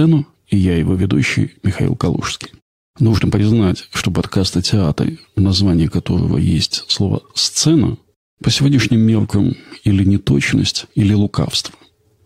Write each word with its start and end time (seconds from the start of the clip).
сцену» 0.00 0.26
и 0.48 0.56
я 0.56 0.76
его 0.76 0.94
ведущий 0.94 1.52
Михаил 1.62 1.94
Калужский. 1.94 2.50
Нужно 2.98 3.30
признать, 3.30 3.84
что 3.92 4.10
подкаст 4.10 4.56
о 4.56 4.62
театре, 4.62 5.18
в 5.36 5.40
названии 5.40 5.86
которого 5.86 6.38
есть 6.38 6.84
слово 6.88 7.22
«сцена», 7.34 7.98
по 8.42 8.50
сегодняшним 8.50 9.00
меркам 9.00 9.54
или 9.84 10.02
неточность, 10.02 10.86
или 10.94 11.12
лукавство. 11.12 11.74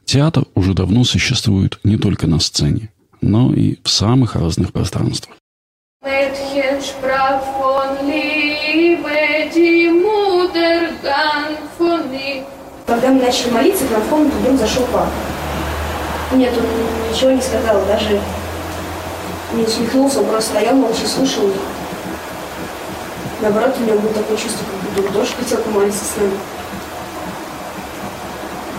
Театр 0.05 0.45
уже 0.55 0.73
давно 0.73 1.03
существует 1.05 1.81
не 1.83 1.99
только 1.99 2.29
на 2.29 2.39
сцене, 2.39 2.93
но 3.21 3.53
и 3.53 3.79
в 3.83 3.91
самых 3.91 4.37
разных 4.37 4.73
пространствах. 4.73 5.37
Когда 12.87 13.11
мы 13.11 13.21
начали 13.23 13.51
молиться, 13.51 13.87
к 13.87 13.91
нам 13.91 14.03
в 14.03 14.09
комнату 14.09 14.37
вдруг 14.37 14.59
зашел 14.59 14.85
папа. 14.93 15.34
Нет, 16.33 16.53
он 16.57 17.13
ничего 17.13 17.31
не 17.31 17.43
сказал, 17.43 17.85
даже 17.87 18.21
не 19.53 19.63
усмехнулся, 19.63 20.21
он 20.21 20.27
просто 20.27 20.51
стоял, 20.51 20.75
молча 20.75 21.07
слушал. 21.07 21.51
Наоборот, 23.41 23.75
у 23.79 23.85
него 23.85 23.99
было 23.99 24.13
такое 24.13 24.37
чувство, 24.37 24.65
как 24.65 24.91
будто 24.91 25.09
он 25.09 25.15
тоже 25.15 25.33
хотел 25.39 25.59
помолиться 25.59 26.05
с 26.05 26.17
нами. 26.17 26.39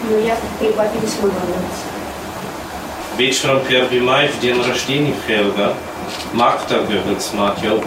Но 0.10 0.18
я 0.18 0.38
при 0.60 0.72
папе 0.72 1.00
не 1.02 1.08
смогла 1.08 1.40
молиться. 1.40 1.96
Вечером 3.18 3.62
1 3.66 4.04
мая, 4.04 4.30
в 4.30 4.40
день 4.42 4.62
рождения 4.62 5.14
Хелга, 5.26 5.74
Магда, 6.34 6.80
говорит 6.80 7.22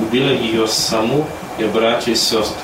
убила 0.00 0.30
ее 0.30 0.66
саму 0.66 1.27
и 1.58 1.64
братья 1.64 2.12
и 2.12 2.14
сестры. 2.14 2.56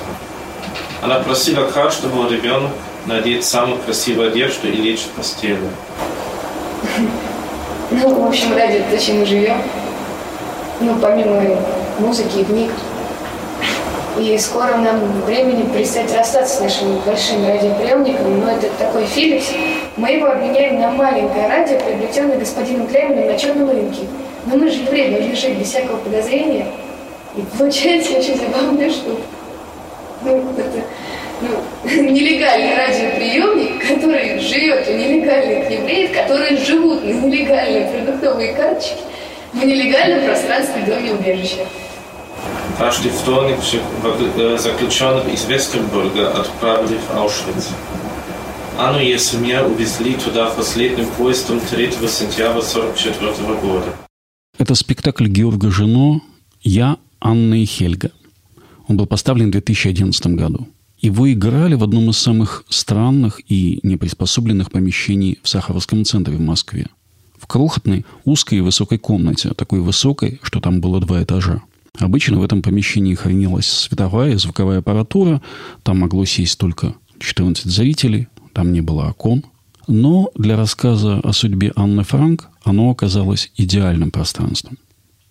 Она 1.01 1.19
просила 1.19 1.65
каждого 1.69 2.27
ребенка 2.29 2.71
надеть 3.05 3.45
самую 3.45 3.79
красивую 3.79 4.29
одежду 4.29 4.67
и 4.67 4.71
лечь 4.71 5.01
в 5.01 5.09
постели. 5.09 5.59
Ну, 7.91 8.23
в 8.23 8.27
общем, 8.27 8.55
ради 8.55 8.83
зачем 8.91 9.19
мы 9.19 9.25
живем. 9.25 9.57
Ну, 10.79 10.95
помимо 11.01 11.41
музыки 11.99 12.39
и 12.39 12.43
книг. 12.43 12.71
И 14.17 14.37
скоро 14.37 14.77
нам 14.77 15.21
времени 15.25 15.63
предстоит 15.63 16.13
расстаться 16.15 16.57
с 16.57 16.59
нашим 16.61 16.99
большим 16.99 17.45
радиоприемником, 17.45 18.39
но 18.39 18.51
это 18.51 18.67
такой 18.79 19.05
Филипс. 19.05 19.51
Мы 19.97 20.11
его 20.11 20.27
обменяем 20.27 20.79
на 20.79 20.91
маленькое 20.91 21.47
радио, 21.49 21.77
приобретенное 21.79 22.37
господином 22.37 22.87
Клейменом 22.87 23.27
на 23.27 23.37
черном 23.37 23.69
рынке. 23.69 24.03
Но 24.45 24.57
мы 24.57 24.69
же 24.69 24.83
должны 24.83 25.35
жить 25.35 25.57
без 25.57 25.67
всякого 25.67 25.97
подозрения. 25.97 26.67
И 27.35 27.41
получается 27.57 28.13
очень 28.13 28.37
забавная 28.37 28.89
штука. 28.89 29.21
Ну, 30.23 30.43
это 30.57 30.81
ну, 31.41 31.49
нелегальный 31.89 32.75
радиоприемник, 32.75 33.87
который 33.87 34.39
живет 34.39 34.87
у 34.87 34.91
нелегальных 34.91 35.69
евреев, 35.69 36.11
которые 36.13 36.57
живут 36.57 37.03
на 37.03 37.11
нелегальной 37.11 37.85
продуктовой 37.91 38.53
карточке 38.53 38.95
в 39.53 39.57
нелегальном 39.57 40.25
пространстве 40.25 40.83
доме 40.85 41.13
убежища. 41.13 41.65
Каждый 42.77 43.11
вторник 43.11 43.57
заключенных 44.59 45.33
из 45.33 45.45
Вестербурга 45.45 46.31
отправили 46.31 46.97
в 46.97 47.17
Аушвиц. 47.17 47.69
Анну 48.77 48.99
и 48.99 49.05
ее 49.05 49.17
семья 49.17 49.65
увезли 49.65 50.15
туда 50.15 50.49
последним 50.49 51.07
поездом 51.17 51.61
3 51.61 51.91
сентября 51.91 52.49
1944 52.49 53.31
года. 53.61 53.95
Это 54.57 54.75
спектакль 54.75 55.27
Георга 55.27 55.71
Жено 55.71 56.21
«Я, 56.61 56.97
Анна 57.21 57.61
и 57.61 57.65
Хельга». 57.65 58.11
Он 58.89 58.97
был 58.97 59.05
поставлен 59.05 59.47
в 59.47 59.51
2011 59.51 60.27
году. 60.27 60.67
Его 60.99 61.31
играли 61.31 61.75
в 61.75 61.83
одном 61.83 62.09
из 62.09 62.17
самых 62.17 62.63
странных 62.69 63.41
и 63.47 63.79
неприспособленных 63.83 64.71
помещений 64.71 65.39
в 65.43 65.49
Сахаровском 65.49 66.05
центре 66.05 66.35
в 66.35 66.41
Москве. 66.41 66.87
В 67.37 67.47
крохотной, 67.47 68.05
узкой 68.23 68.59
и 68.59 68.61
высокой 68.61 68.97
комнате, 68.97 69.53
такой 69.53 69.81
высокой, 69.81 70.39
что 70.41 70.59
там 70.59 70.81
было 70.81 70.99
два 70.99 71.21
этажа. 71.21 71.61
Обычно 71.99 72.39
в 72.39 72.43
этом 72.43 72.61
помещении 72.61 73.13
хранилась 73.13 73.67
световая 73.67 74.33
и 74.33 74.37
звуковая 74.37 74.79
аппаратура, 74.79 75.41
там 75.83 75.99
могло 75.99 76.25
сесть 76.25 76.57
только 76.57 76.95
14 77.19 77.65
зрителей, 77.65 78.27
там 78.53 78.73
не 78.73 78.81
было 78.81 79.09
окон. 79.09 79.43
Но 79.87 80.31
для 80.35 80.57
рассказа 80.57 81.19
о 81.19 81.33
судьбе 81.33 81.71
Анны 81.75 82.03
Франк 82.03 82.49
оно 82.63 82.89
оказалось 82.89 83.51
идеальным 83.55 84.11
пространством. 84.11 84.77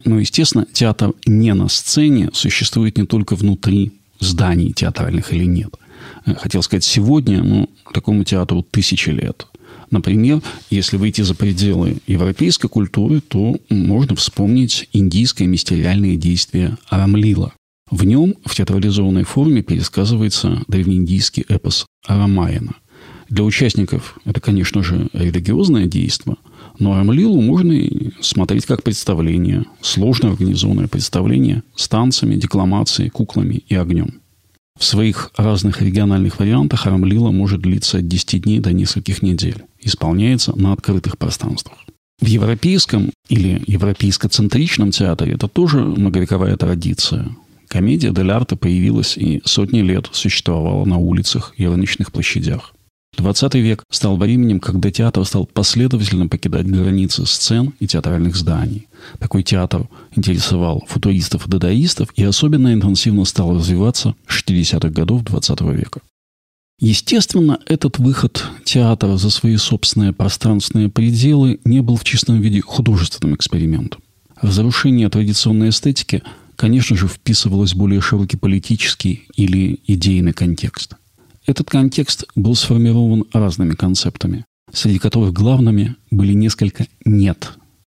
Ну, 0.05 0.19
естественно, 0.19 0.67
театр 0.73 1.13
не 1.27 1.53
на 1.55 1.69
сцене 1.69 2.31
существует 2.33 2.99
не 2.99 3.07
только 3.07 3.35
внутри 3.35 3.93
зданий 4.25 4.73
театральных 4.73 5.33
или 5.33 5.45
нет. 5.45 5.75
Э, 6.27 6.35
хотел 6.35 6.63
сказать, 6.63 6.85
сегодня 6.85 7.43
ну, 7.43 7.71
такому 7.93 8.25
театру 8.25 8.63
тысячи 8.63 9.11
лет. 9.11 9.47
Например, 9.91 10.43
если 10.71 10.97
выйти 10.97 11.23
за 11.23 11.35
пределы 11.35 11.99
европейской 12.07 12.69
культуры, 12.69 13.21
то 13.21 13.57
можно 13.69 14.17
вспомнить 14.17 14.89
индийское 14.93 15.47
мистериальное 15.47 16.17
действие 16.17 16.77
Арамлила. 16.89 17.53
В 17.91 18.05
нем 18.05 18.35
в 18.45 18.55
театрализованной 18.55 19.25
форме 19.25 19.63
пересказывается 19.63 20.63
древнеиндийский 20.69 21.45
эпос 21.49 21.87
Арамаяна. 22.07 22.75
Для 23.29 23.45
участников 23.45 24.19
это, 24.25 24.41
конечно 24.41 24.83
же, 24.83 25.09
религиозное 25.13 25.87
действие, 25.87 26.37
но 26.79 26.95
Арамлилу 26.95 27.41
можно 27.41 27.75
смотреть 28.21 28.67
как 28.67 28.83
представление, 28.83 29.65
сложно 29.81 30.31
организованное 30.31 30.89
представление 30.89 31.63
с 31.77 31.89
танцами, 31.89 32.37
декламацией, 32.37 33.11
куклами 33.11 33.63
и 33.69 33.75
огнем. 33.75 34.21
В 34.79 34.85
своих 34.85 35.31
разных 35.37 35.83
региональных 35.83 36.41
вариантах 36.41 36.87
Рамлила 36.87 37.31
может 37.31 37.61
длиться 37.63 37.99
от 37.99 38.09
10 38.09 38.43
дней 38.43 38.59
до 38.59 38.73
нескольких 38.73 39.23
недель. 39.23 39.63
Исполняется 39.81 40.53
на 40.59 40.73
открытых 40.73 41.17
пространствах. 41.17 41.79
В 42.21 42.27
европейском 42.27 43.11
или 43.29 43.63
европейско-центричном 43.67 44.91
театре 44.91 45.35
это 45.35 45.47
тоже 45.47 45.79
многовековая 45.79 46.57
традиция. 46.57 47.29
Комедия 47.69 48.13
дель 48.13 48.31
арте 48.31 48.57
появилась 48.57 49.17
и 49.17 49.43
сотни 49.45 49.81
лет 49.81 50.09
существовала 50.13 50.85
на 50.85 50.99
улицах 50.99 51.55
и 51.57 51.67
рыночных 51.67 52.13
площадях. 52.13 52.75
20 53.17 53.55
век 53.55 53.85
стал 53.91 54.17
временем, 54.17 54.61
когда 54.61 54.91
театр 54.91 55.25
стал 55.25 55.47
последовательно 55.47 56.29
покидать 56.29 56.67
границы 56.67 57.27
сцен 57.27 57.73
и 57.81 57.87
театральных 57.87 58.37
зданий. 58.37 58.89
Такой 59.19 59.43
театр 59.43 59.89
интересовал 60.15 60.85
футуристов 60.89 61.47
и 61.47 61.51
дадаистов 61.51 62.09
и 62.17 62.25
особенно 62.25 62.73
интенсивно 62.73 63.25
стал 63.25 63.55
развиваться 63.55 64.15
в 64.27 64.33
60-х 64.33 64.89
годов 64.91 65.25
20 65.25 65.61
века. 65.63 66.01
Естественно, 66.81 67.59
этот 67.67 67.99
выход 67.99 68.45
театра 68.65 69.17
за 69.17 69.31
свои 69.31 69.57
собственные 69.57 70.13
пространственные 70.13 70.89
пределы 70.89 71.61
не 71.65 71.81
был 71.81 71.97
в 71.97 72.05
чистом 72.05 72.41
виде 72.41 72.61
художественным 72.61 73.37
экспериментом. 73.37 74.03
Разрушение 74.41 75.09
традиционной 75.09 75.69
эстетики, 75.69 76.23
конечно 76.57 76.97
же, 76.97 77.07
вписывалось 77.07 77.75
в 77.75 77.77
более 77.77 78.01
широкий 78.01 78.37
политический 78.37 79.25
или 79.37 79.81
идейный 79.87 80.33
контекст– 80.33 80.95
этот 81.47 81.71
контекст 81.71 82.25
был 82.35 82.55
сформирован 82.55 83.25
разными 83.33 83.75
концептами, 83.75 84.45
среди 84.73 84.99
которых 84.99 85.33
главными 85.33 85.97
были 86.11 86.33
несколько 86.33 86.87
«нет». 87.05 87.53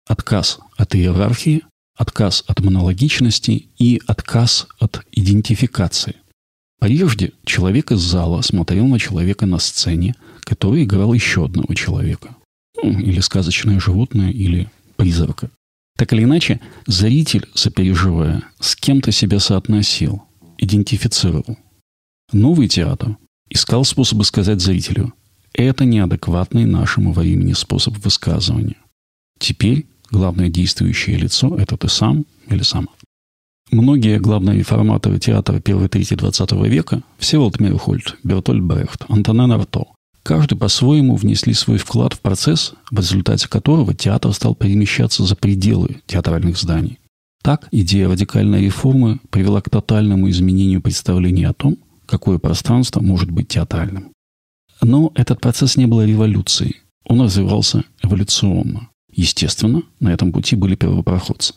Отказ 0.05 0.59
от 0.77 0.95
иерархии, 0.95 1.63
отказ 1.95 2.43
от 2.47 2.61
монологичности 2.61 3.69
и 3.77 4.01
отказ 4.05 4.67
от 4.79 5.05
идентификации. 5.11 6.15
Прежде 6.79 7.33
человек 7.43 7.91
из 7.91 7.99
зала 7.99 8.41
смотрел 8.41 8.85
на 8.87 8.99
человека 8.99 9.45
на 9.45 9.57
сцене, 9.57 10.15
который 10.41 10.83
играл 10.83 11.13
еще 11.13 11.45
одного 11.45 11.73
человека. 11.73 12.35
Ну, 12.81 12.91
или 12.99 13.19
сказочное 13.19 13.79
животное, 13.79 14.29
или 14.29 14.69
призрака. 14.95 15.49
Так 15.97 16.13
или 16.13 16.23
иначе, 16.23 16.61
зритель, 16.85 17.47
сопереживая, 17.55 18.43
с 18.59 18.75
кем-то 18.75 19.11
себя 19.11 19.39
соотносил, 19.39 20.23
идентифицировал. 20.59 21.57
Новый 22.31 22.67
театр 22.67 23.17
искал 23.49 23.85
способы 23.85 24.23
сказать 24.25 24.61
зрителю 24.61 25.13
«это 25.53 25.85
неадекватный 25.85 26.65
нашему 26.65 27.13
времени 27.13 27.53
способ 27.53 27.97
высказывания». 27.97 28.77
Теперь 29.39 29.85
главное 30.11 30.49
действующее 30.49 31.17
лицо– 31.17 31.55
это 31.59 31.77
ты 31.77 31.89
сам 31.89 32.25
или 32.49 32.63
сама. 32.63 32.89
Многие 33.71 34.19
главные 34.19 34.59
реформаторы 34.59 35.19
театра 35.19 35.59
первой 35.59 35.89
трети 35.89 36.13
XX 36.13 36.67
века– 36.69 37.03
Всеволод 37.17 37.59
Мейерхольд, 37.59 38.15
Бертольд 38.23 38.63
Брехт, 38.63 39.03
Антонен 39.09 39.51
Арто– 39.51 39.85
каждый 40.23 40.57
по-своему 40.57 41.15
внесли 41.15 41.53
свой 41.53 41.77
вклад 41.77 42.13
в 42.13 42.19
процесс, 42.19 42.73
в 42.91 42.99
результате 42.99 43.47
которого 43.47 43.93
театр 43.93 44.33
стал 44.33 44.55
перемещаться 44.55 45.23
за 45.23 45.35
пределы 45.35 46.01
театральных 46.05 46.57
зданий. 46.57 46.99
Так, 47.41 47.69
идея 47.71 48.09
радикальной 48.09 48.61
реформы 48.61 49.19
привела 49.29 49.61
к 49.61 49.69
тотальному 49.69 50.29
изменению 50.29 50.81
представления 50.81 51.47
о 51.47 51.53
том, 51.53 51.77
какое 52.07 52.39
пространство 52.39 53.01
может 53.01 53.29
быть 53.29 53.49
театральным. 53.49 54.11
Но 54.81 55.11
этот 55.15 55.41
процесс 55.41 55.77
не 55.77 55.85
был 55.85 56.01
революцией. 56.01 56.77
Он 57.05 57.21
развивался 57.21 57.83
эволюционно. 58.03 58.89
Естественно, 59.11 59.83
на 59.99 60.09
этом 60.09 60.31
пути 60.31 60.55
были 60.55 60.75
первопроходцы. 60.75 61.53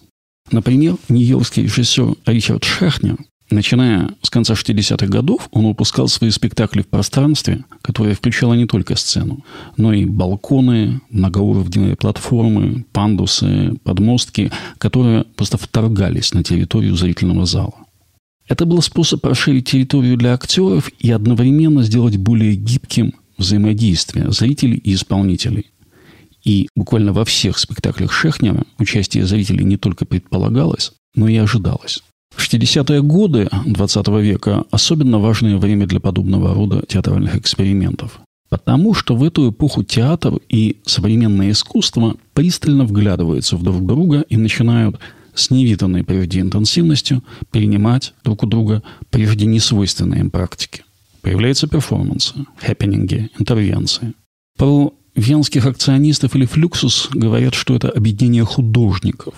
Например, 0.51 0.97
нью-йоркский 1.09 1.65
режиссер 1.65 2.17
Ричард 2.27 2.65
Шехнер 2.65 3.19
Начиная 3.51 4.11
с 4.23 4.31
конца 4.31 4.55
60-х 4.55 5.07
годов, 5.09 5.49
он 5.51 5.67
выпускал 5.67 6.07
свои 6.07 6.31
спектакли 6.31 6.83
в 6.83 6.89
пространстве, 6.89 7.65
которое 7.83 8.15
включало 8.15 8.55
не 8.55 8.67
только 8.67 8.95
сцену, 8.95 9.45
но 9.77 9.93
и 9.93 10.05
балконы, 10.05 11.01
многоуровневые 11.11 11.97
платформы, 11.97 12.85
пандусы, 12.93 13.75
подмостки, 13.83 14.53
которые 14.79 15.25
просто 15.35 15.59
вторгались 15.59 16.33
на 16.33 16.45
территорию 16.45 16.95
зрительного 16.95 17.45
зала. 17.45 17.75
Это 18.51 18.67
был 18.67 18.83
способ 18.83 19.25
расширить 19.25 19.69
территорию 19.69 20.17
для 20.17 20.35
актеров 20.35 20.91
и 20.99 21.09
одновременно 21.13 21.85
сделать 21.85 22.17
более 22.17 22.57
гибким 22.57 23.15
взаимодействие 23.39 24.33
зрителей 24.33 24.77
и 24.77 24.95
исполнителей. 24.95 25.71
И 26.43 26.69
буквально 26.75 27.13
во 27.13 27.25
всех 27.25 27.59
спектаклях 27.59 28.13
Шехнера 28.13 28.65
участие 28.79 29.25
зрителей 29.25 29.63
не 29.63 29.77
только 29.77 30.05
предполагалось, 30.05 30.93
но 31.15 31.29
и 31.29 31.37
ожидалось. 31.37 32.03
В 32.35 32.43
60-е 32.43 33.03
годы 33.03 33.49
XX 33.67 34.21
века 34.21 34.65
особенно 34.73 35.21
важное 35.21 35.57
время 35.57 35.87
для 35.87 36.01
подобного 36.01 36.53
рода 36.53 36.83
театральных 36.89 37.37
экспериментов. 37.37 38.19
Потому 38.49 38.95
что 38.95 39.15
в 39.15 39.23
эту 39.23 39.51
эпоху 39.51 39.85
театр 39.85 40.41
и 40.49 40.79
современное 40.85 41.53
искусство 41.53 42.17
пристально 42.35 42.85
вглядываются 42.85 43.57
в 43.57 43.63
друг 43.63 43.87
друга 43.87 44.23
и 44.29 44.37
начинают 44.37 44.99
с 45.35 45.51
невиданной 45.51 46.05
прежде 46.05 46.41
интенсивностью 46.41 47.23
перенимать 47.51 48.15
друг 48.25 48.43
у 48.43 48.47
друга 48.47 48.83
прежде 49.11 49.47
несвойственные 49.47 50.21
им 50.21 50.31
практики. 50.31 50.83
Появляются 51.23 51.67
перформансы, 51.67 52.35
хэппининги, 52.57 53.31
интервенции. 53.39 54.15
Про 54.57 54.95
венских 55.15 55.67
акционистов 55.67 56.35
или 56.35 56.47
флюксус 56.47 57.09
говорят, 57.13 57.55
что 57.55 57.75
это 57.75 57.91
объединение 57.91 58.45
художников. 58.45 59.35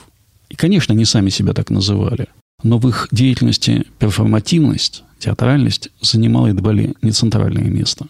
И, 0.49 0.55
конечно, 0.55 0.95
они 0.95 1.05
сами 1.05 1.31
себя 1.31 1.53
так 1.55 1.71
называли. 1.71 2.29
Но 2.63 2.79
в 2.79 2.89
их 2.89 3.09
деятельности 3.11 3.87
перформативность, 3.99 5.03
театральность 5.19 5.91
занимала 6.01 6.49
едва 6.49 6.73
ли 6.73 6.95
не 7.03 7.11
центральное 7.11 7.65
место. 7.65 8.07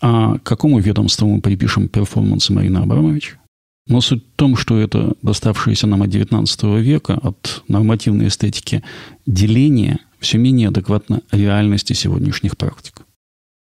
А 0.00 0.38
какому 0.38 0.78
ведомству 0.78 1.28
мы 1.28 1.40
припишем 1.40 1.88
перформансы 1.88 2.52
Марины 2.52 2.78
Абрамович? 2.78 3.36
Но 3.86 4.00
суть 4.00 4.24
в 4.24 4.36
том, 4.36 4.56
что 4.56 4.78
это 4.78 5.14
доставшееся 5.22 5.86
нам 5.86 6.02
от 6.02 6.10
XIX 6.10 6.80
века, 6.80 7.14
от 7.14 7.62
нормативной 7.68 8.28
эстетики 8.28 8.82
деление, 9.26 9.98
все 10.20 10.38
менее 10.38 10.68
адекватно 10.68 11.22
реальности 11.32 11.92
сегодняшних 11.92 12.56
практик. 12.56 13.02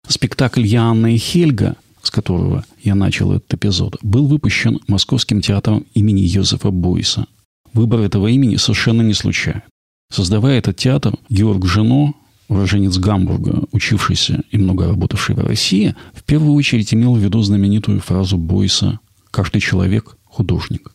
Спектакль 0.07 0.65
«Я, 0.65 0.93
и 0.93 1.17
Хельга», 1.17 1.75
с 2.01 2.11
которого 2.11 2.63
я 2.83 2.93
начал 2.93 3.31
этот 3.31 3.53
эпизод, 3.55 3.97
был 4.03 4.27
выпущен 4.27 4.79
Московским 4.87 5.41
театром 5.41 5.85
имени 5.95 6.21
Йозефа 6.21 6.69
Бойса. 6.69 7.25
Выбор 7.73 8.01
этого 8.01 8.27
имени 8.27 8.57
совершенно 8.57 9.01
не 9.01 9.13
случайен. 9.13 9.63
Создавая 10.11 10.59
этот 10.59 10.77
театр, 10.77 11.15
Георг 11.29 11.65
Жено, 11.65 12.13
уроженец 12.47 12.97
Гамбурга, 12.97 13.63
учившийся 13.71 14.43
и 14.51 14.57
много 14.57 14.87
работавший 14.87 15.35
в 15.35 15.39
России, 15.39 15.95
в 16.13 16.23
первую 16.23 16.53
очередь 16.53 16.93
имел 16.93 17.15
в 17.15 17.19
виду 17.19 17.41
знаменитую 17.41 17.99
фразу 18.01 18.37
Бойса 18.37 18.99
«Каждый 19.35 19.59
человек– 19.59 20.15
художник». 20.23 20.93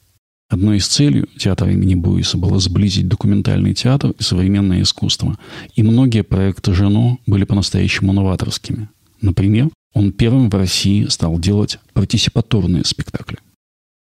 Одной 0.49 0.79
из 0.79 0.87
целей 0.87 1.27
театра 1.37 1.71
имени 1.71 1.95
Буиса 1.95 2.39
было 2.39 2.59
сблизить 2.59 3.07
документальный 3.07 3.75
театр 3.75 4.15
и 4.19 4.23
современное 4.23 4.81
искусство. 4.81 5.37
И 5.77 5.83
многие 5.83 6.23
проекты 6.23 6.73
Жено 6.73 7.19
были 7.27 7.45
по-настоящему 7.45 8.15
новаторскими. 8.15 8.89
Например, 9.21 9.69
он 9.93 10.13
первым 10.13 10.49
в 10.49 10.55
России 10.55 11.05
стал 11.09 11.39
делать 11.39 11.81
партисипаторные 11.93 12.87
спектакли. 12.87 13.37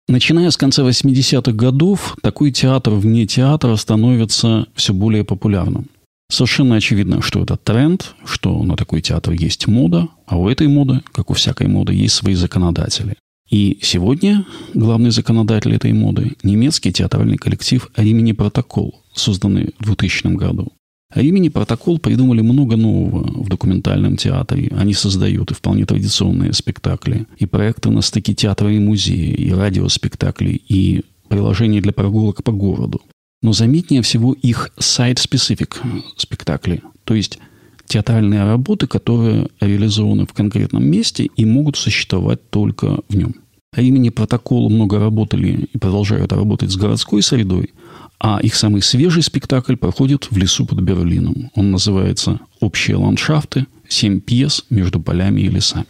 Начиная 0.07 0.51
с 0.51 0.57
конца 0.57 0.87
80-х 0.87 1.53
годов, 1.53 2.15
такой 2.21 2.51
театр 2.51 2.93
вне 2.93 3.25
театра 3.25 3.75
становится 3.75 4.67
все 4.75 4.93
более 4.93 5.23
популярным. 5.23 5.87
Совершенно 6.29 6.75
очевидно, 6.75 7.23
что 7.23 7.41
это 7.41 7.57
тренд, 7.57 8.13
что 8.23 8.61
на 8.61 8.75
такой 8.75 9.01
театр 9.01 9.33
есть 9.33 9.65
мода, 9.65 10.09
а 10.27 10.37
у 10.37 10.47
этой 10.47 10.67
моды, 10.67 11.01
как 11.11 11.31
у 11.31 11.33
всякой 11.33 11.69
моды, 11.69 11.95
есть 11.95 12.13
свои 12.13 12.35
законодатели. 12.35 13.15
И 13.49 13.79
сегодня 13.81 14.45
главный 14.73 15.11
законодатель 15.11 15.73
этой 15.73 15.93
моды– 15.93 16.35
немецкий 16.43 16.91
театральный 16.91 17.37
коллектив 17.37 17.89
«Римини 17.95 18.33
Протокол», 18.33 19.03
созданный 19.13 19.73
в 19.79 19.85
2000 19.85 20.35
году. 20.35 20.73
Римини 21.15 21.47
Протокол 21.47 21.99
придумали 21.99 22.41
много 22.41 22.75
нового 22.75 23.43
в 23.43 23.47
документальном 23.47 24.17
театре. 24.17 24.73
Они 24.77 24.93
создают 24.93 25.51
и 25.51 25.53
вполне 25.53 25.85
традиционные 25.85 26.51
спектакли, 26.51 27.25
и 27.37 27.45
проекты 27.45 27.89
на 27.89 28.01
стыке 28.01 28.33
театра 28.33 28.71
и 28.73 28.79
музея, 28.79 29.33
и 29.33 29.51
радиоспектакли, 29.51 30.61
и 30.67 31.03
приложения 31.29 31.79
для 31.79 31.93
прогулок 31.93 32.43
по 32.43 32.51
городу. 32.51 33.01
Но 33.41 33.53
заметнее 33.53 34.01
всего 34.01 34.33
их 34.33 34.71
сайт-специфик 34.77 35.81
спектакли, 36.17 36.81
то 37.05 37.13
есть 37.13 37.39
театральные 37.87 38.43
работы, 38.43 38.87
которые 38.87 39.49
реализованы 39.59 40.25
в 40.25 40.33
конкретном 40.33 40.85
месте 40.85 41.29
и 41.35 41.45
могут 41.45 41.77
существовать 41.77 42.49
только 42.49 42.99
в 43.09 43.15
нем. 43.15 43.35
А 43.75 43.81
имени 43.81 44.09
протокола 44.09 44.69
много 44.69 44.99
работали 44.99 45.67
и 45.73 45.77
продолжают 45.77 46.31
работать 46.33 46.71
с 46.71 46.77
городской 46.77 47.21
средой, 47.21 47.71
а 48.19 48.39
их 48.41 48.55
самый 48.55 48.81
свежий 48.81 49.21
спектакль 49.21 49.75
проходит 49.75 50.27
в 50.31 50.37
лесу 50.37 50.65
под 50.65 50.81
Берлином. 50.81 51.51
Он 51.55 51.71
называется 51.71 52.39
«Общие 52.59 52.97
ландшафты. 52.97 53.67
Семь 53.87 54.19
пьес 54.19 54.65
между 54.69 54.99
полями 54.99 55.41
и 55.41 55.49
лесами». 55.49 55.85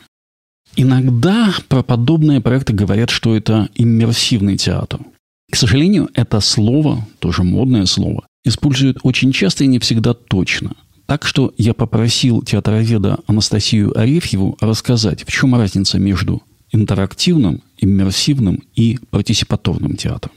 Иногда 0.76 1.54
про 1.70 1.82
подобные 1.82 2.42
проекты 2.42 2.74
говорят, 2.74 3.10
что 3.10 3.36
это 3.36 3.70
иммерсивный 3.76 4.58
театр. 4.58 5.00
К 5.52 5.56
сожалению, 5.56 6.10
это 6.14 6.40
слово, 6.42 7.08
тоже 7.20 7.44
модное 7.44 7.86
слово, 7.86 8.28
используют 8.44 9.00
очень 9.04 9.32
часто 9.32 9.64
и 9.64 9.68
не 9.68 9.80
всегда 9.80 10.14
точно. 10.14 10.76
Так 11.08 11.26
что 11.26 11.54
я 11.58 11.74
попросил 11.74 12.44
театроведа 12.44 13.20
Анастасию 13.28 13.98
Арефьеву 13.98 14.58
рассказать, 14.60 15.24
в 15.26 15.32
чем 15.32 15.56
разница 15.56 16.00
между 16.00 16.44
интерактивным, 16.72 17.64
иммерсивным 17.78 18.64
и 18.76 19.00
партисипаторным 19.10 19.96
театром. 19.96 20.34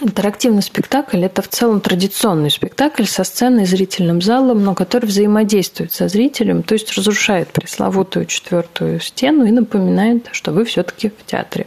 Интерактивный 0.00 0.62
спектакль– 0.62 1.22
это 1.24 1.42
в 1.42 1.48
целом 1.48 1.80
традиционный 1.80 2.50
спектакль 2.50 3.04
со 3.04 3.22
сценой 3.22 3.64
и 3.64 3.66
зрительным 3.66 4.20
залом, 4.20 4.64
но 4.64 4.74
который 4.74 5.06
взаимодействует 5.06 5.92
со 5.92 6.08
зрителем, 6.08 6.62
то 6.62 6.72
есть 6.72 6.96
разрушает 6.96 7.48
пресловутую 7.50 8.26
четвертую 8.26 9.00
стену 9.00 9.44
и 9.44 9.50
напоминает, 9.50 10.28
что 10.32 10.50
вы 10.50 10.64
все-таки 10.64 11.10
в 11.10 11.26
театре. 11.26 11.66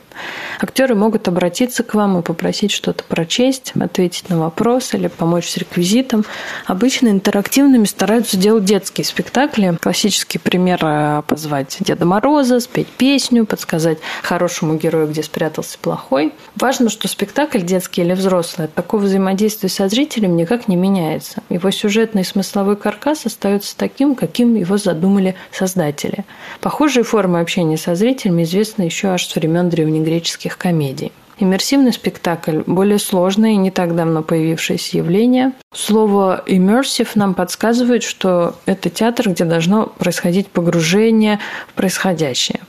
Актеры 0.60 0.95
могут 0.95 1.27
обратиться 1.27 1.84
к 1.84 1.94
вам 1.94 2.20
и 2.20 2.24
попросить 2.24 2.72
что-то 2.72 3.03
прочесть, 3.03 3.74
ответить 3.79 4.29
на 4.29 4.39
вопрос 4.39 4.94
или 4.94 5.08
помочь 5.08 5.48
с 5.50 5.58
реквизитом. 5.58 6.25
Обычно 6.65 7.10
интерактивными 7.10 7.86
стараются 7.86 8.38
делать 8.38 8.65
детские 8.65 9.05
спектакли. 9.05 9.77
Классический 9.82 10.39
пример– 10.39 11.24
позвать 11.27 11.77
Деда 11.79 12.05
Мороза, 12.05 12.60
спеть 12.60 12.88
песню, 12.88 13.46
подсказать 13.46 14.00
хорошему 14.24 14.75
герою, 14.75 15.08
где 15.08 15.22
спрятался 15.22 15.77
плохой. 15.77 16.34
Важно, 16.55 16.89
что 16.89 17.08
спектакль 17.08 17.62
детский 17.62 18.01
или 18.01 18.14
взрослый 18.15 18.65
от 18.65 18.74
такого 18.74 19.01
взаимодействия 19.01 19.69
со 19.69 19.88
зрителем 19.88 20.36
никак 20.36 20.67
не 20.67 20.75
меняется. 20.75 21.43
Его 21.50 21.69
сюжетный 21.72 22.24
и 22.24 22.25
смысловой 22.25 22.75
каркас 22.75 23.25
остается 23.25 23.77
таким, 23.77 24.15
каким 24.15 24.55
его 24.55 24.77
задумали 24.77 25.36
создатели. 25.51 26.25
Похожие 26.62 27.03
формы 27.03 27.39
общения 27.39 27.77
со 27.77 27.95
зрителями 27.95 28.43
известны 28.43 28.84
еще 28.84 29.10
аж 29.10 29.27
с 29.27 29.36
времен 29.36 29.69
древнегреческих 29.69 30.57
комедий. 30.57 31.12
Иммерсивный 31.38 31.92
спектакль– 31.92 32.62
более 32.65 32.98
сложное 32.98 33.51
и 33.51 33.58
не 33.58 33.70
так 33.70 33.94
давно 33.94 34.24
появившееся 34.24 34.98
явление. 34.98 35.51
Слово 35.74 36.42
«immersive» 36.48 37.10
нам 37.15 37.34
подсказывает, 37.34 38.04
что 38.04 38.56
это 38.65 38.89
театр, 38.89 39.30
где 39.30 39.44
должно 39.44 39.88
происходить 39.88 40.48
погружение 40.48 41.39
в 41.68 41.74
происходящее. 41.74 42.62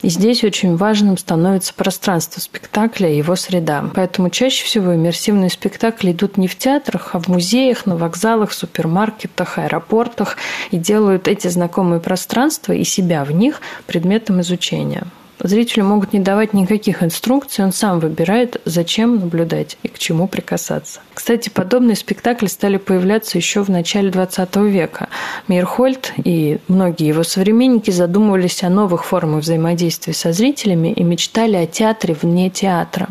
И 0.00 0.08
здесь 0.08 0.42
очень 0.42 0.76
важным 0.76 1.18
становится 1.18 1.74
пространство 1.74 2.40
спектакля 2.40 3.12
и 3.12 3.18
его 3.18 3.36
среда. 3.36 3.84
Поэтому 3.94 4.30
чаще 4.30 4.64
всего 4.64 4.94
иммерсивные 4.94 5.50
спектакли 5.50 6.12
идут 6.12 6.38
не 6.38 6.48
в 6.48 6.56
театрах, 6.56 7.10
а 7.12 7.20
в 7.20 7.28
музеях, 7.28 7.84
на 7.84 7.94
вокзалах, 7.94 8.54
супермаркетах, 8.54 9.58
аэропортах 9.58 10.38
и 10.70 10.78
делают 10.78 11.28
эти 11.28 11.48
знакомые 11.48 12.00
пространства 12.00 12.72
и 12.72 12.84
себя 12.84 13.22
в 13.24 13.32
них 13.32 13.60
предметом 13.86 14.40
изучения. 14.40 15.04
Зрителю 15.44 15.84
могут 15.84 16.14
не 16.14 16.20
давать 16.20 16.54
никаких 16.54 17.02
инструкций, 17.02 17.66
он 17.66 17.72
сам 17.72 18.00
выбирает, 18.00 18.62
зачем 18.64 19.20
наблюдать 19.20 19.76
и 19.82 19.88
к 19.88 19.98
чему 19.98 20.26
прикасаться. 20.26 21.00
Кстати, 21.12 21.50
подобные 21.50 21.96
спектакли 21.96 22.46
стали 22.46 22.78
появляться 22.78 23.36
еще 23.36 23.62
в 23.62 23.68
начале 23.68 24.08
XX 24.08 24.70
века. 24.70 25.10
Мирхольд 25.46 26.14
и 26.16 26.60
многие 26.66 27.08
его 27.08 27.24
современники 27.24 27.90
задумывались 27.90 28.62
о 28.62 28.70
новых 28.70 29.04
формах 29.04 29.42
взаимодействия 29.42 30.14
со 30.14 30.32
зрителями 30.32 30.88
и 30.88 31.02
мечтали 31.04 31.56
о 31.56 31.66
театре 31.66 32.16
вне 32.18 32.48
театра. 32.48 33.08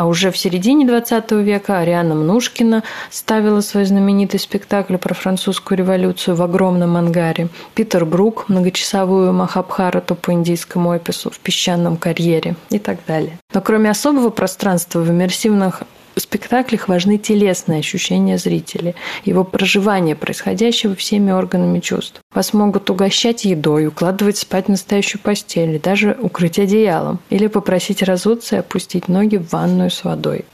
А 0.00 0.06
уже 0.06 0.30
в 0.30 0.38
середине 0.38 0.86
20 0.86 1.30
века 1.32 1.80
Ариана 1.80 2.14
Мнушкина 2.14 2.84
ставила 3.10 3.60
свой 3.60 3.84
знаменитый 3.84 4.40
спектакль 4.40 4.96
про 4.96 5.12
французскую 5.12 5.76
революцию 5.76 6.36
в 6.36 6.42
огромном 6.42 6.96
ангаре. 6.96 7.50
Питер 7.74 8.06
Брук– 8.06 8.46
многочасовую 8.48 9.34
Махабхарату 9.34 10.14
по 10.14 10.32
индийскому 10.32 10.92
опису 10.92 11.28
в 11.28 11.38
песчаном 11.38 11.98
карьере 11.98 12.56
и 12.70 12.78
так 12.78 13.00
далее. 13.06 13.36
Но 13.52 13.60
кроме 13.60 13.90
особого 13.90 14.30
пространства 14.30 15.00
в 15.00 15.10
иммерсивных 15.10 15.82
В 16.14 16.20
спектаклях 16.20 16.88
важны 16.88 17.18
телесные 17.18 17.80
ощущения 17.80 18.36
зрителя, 18.36 18.94
его 19.24 19.44
проживание 19.44 20.16
происходящего 20.16 20.94
всеми 20.94 21.30
органами 21.30 21.80
чувств. 21.80 22.20
Вас 22.34 22.52
могут 22.52 22.90
угощать 22.90 23.44
едой, 23.44 23.86
укладывать 23.86 24.38
спать 24.38 24.66
в 24.66 24.70
настоящую 24.70 25.22
постель, 25.22 25.80
даже 25.80 26.16
укрыть 26.20 26.58
одеялом, 26.58 27.20
или 27.30 27.46
попросить 27.46 28.02
разуться 28.02 28.56
и 28.56 28.58
опустить 28.58 29.08
ноги 29.08 29.36
в 29.36 29.50
ванную 29.52 29.90
с 29.90 30.04
водой. 30.04 30.44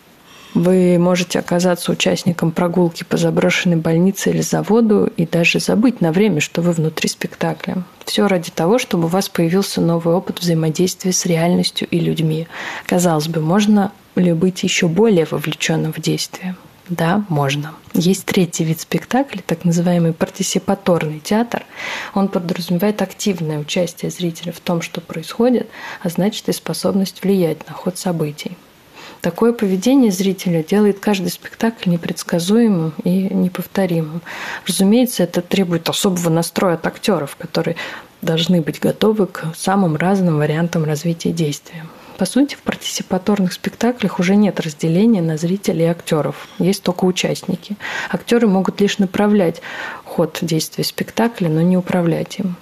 Вы 0.57 0.99
можете 0.99 1.39
оказаться 1.39 1.93
участником 1.93 2.51
прогулки 2.51 3.05
по 3.05 3.19
заброшенной 3.19 3.77
больнице 3.77 4.31
или 4.31 4.41
заводу 4.41 5.07
и 5.19 5.27
даже 5.27 5.61
забыть 5.61 6.01
на 6.01 6.13
время, 6.13 6.41
что 6.41 6.63
вы 6.63 6.73
внутри 6.73 7.11
спектакля. 7.11 7.83
Все 8.07 8.27
ради 8.27 8.51
того, 8.51 8.79
чтобы 8.79 9.05
у 9.05 9.09
вас 9.09 9.29
появился 9.29 9.83
новый 9.83 10.15
опыт 10.15 10.41
взаимодействия 10.41 11.13
с 11.13 11.27
реальностью 11.27 11.87
и 11.91 12.01
людьми. 12.01 12.49
Казалось 12.87 13.29
бы, 13.29 13.43
можно 13.43 13.93
ли 14.15 14.33
быть 14.33 14.63
еще 14.63 14.89
более 14.89 15.27
вовлеченным 15.31 15.93
в 15.93 16.01
действие? 16.01 16.57
Да, 16.89 17.27
можно. 17.29 17.75
Есть 17.93 18.25
третий 18.25 18.65
вид 18.65 18.81
спектакля, 18.81 19.43
так 19.47 19.67
называемый 19.67 20.15
партисипаторный 20.15 21.21
театр. 21.21 21.67
Он 22.15 22.29
подразумевает 22.29 23.03
активное 23.03 23.59
участие 23.59 24.11
зрителя 24.11 24.53
в 24.53 24.61
том, 24.61 24.81
что 24.81 25.03
происходит, 25.03 25.69
а 26.03 26.09
значит 26.09 26.49
и 26.49 26.53
способность 26.53 27.23
влиять 27.23 27.69
на 27.69 27.75
ход 27.75 27.99
событий. 27.99 28.57
Такое 29.26 29.52
поведение 29.52 30.12
зрителя 30.12 30.62
делает 30.62 31.00
каждый 31.00 31.30
спектакль 31.30 31.90
непредсказуемым 31.90 32.95
и 33.02 33.23
неповторимым. 33.35 34.23
Разумеется, 34.68 35.25
это 35.25 35.42
требует 35.42 35.88
особого 35.88 36.30
настроя 36.30 36.75
от 36.75 36.87
актеров, 36.87 37.35
которые 37.35 37.75
должны 38.23 38.61
быть 38.61 38.78
готовы 38.78 39.26
к 39.26 39.52
самым 39.56 39.97
разным 39.97 40.38
вариантам 40.38 40.85
развития 40.85 41.33
действия. 41.33 41.87
По 42.18 42.25
сути, 42.25 42.54
в 42.54 42.61
партисипаторных 42.61 43.52
спектаклях 43.52 44.21
уже 44.21 44.37
нет 44.37 44.61
разделения 44.61 45.23
на 45.23 45.37
зрителей 45.37 45.87
и 45.87 45.88
актеров. 45.88 46.47
Есть 46.61 46.85
только 46.85 47.04
участники. 47.04 47.76
Актеры 48.12 48.47
могут 48.47 48.80
лишь 48.80 48.99
направлять 48.99 49.61
ход 50.04 50.38
действия 50.40 50.85
спектакля, 50.85 51.49
но 51.49 51.62
не 51.62 51.76
управлять 51.76 52.38
им. 52.38 52.54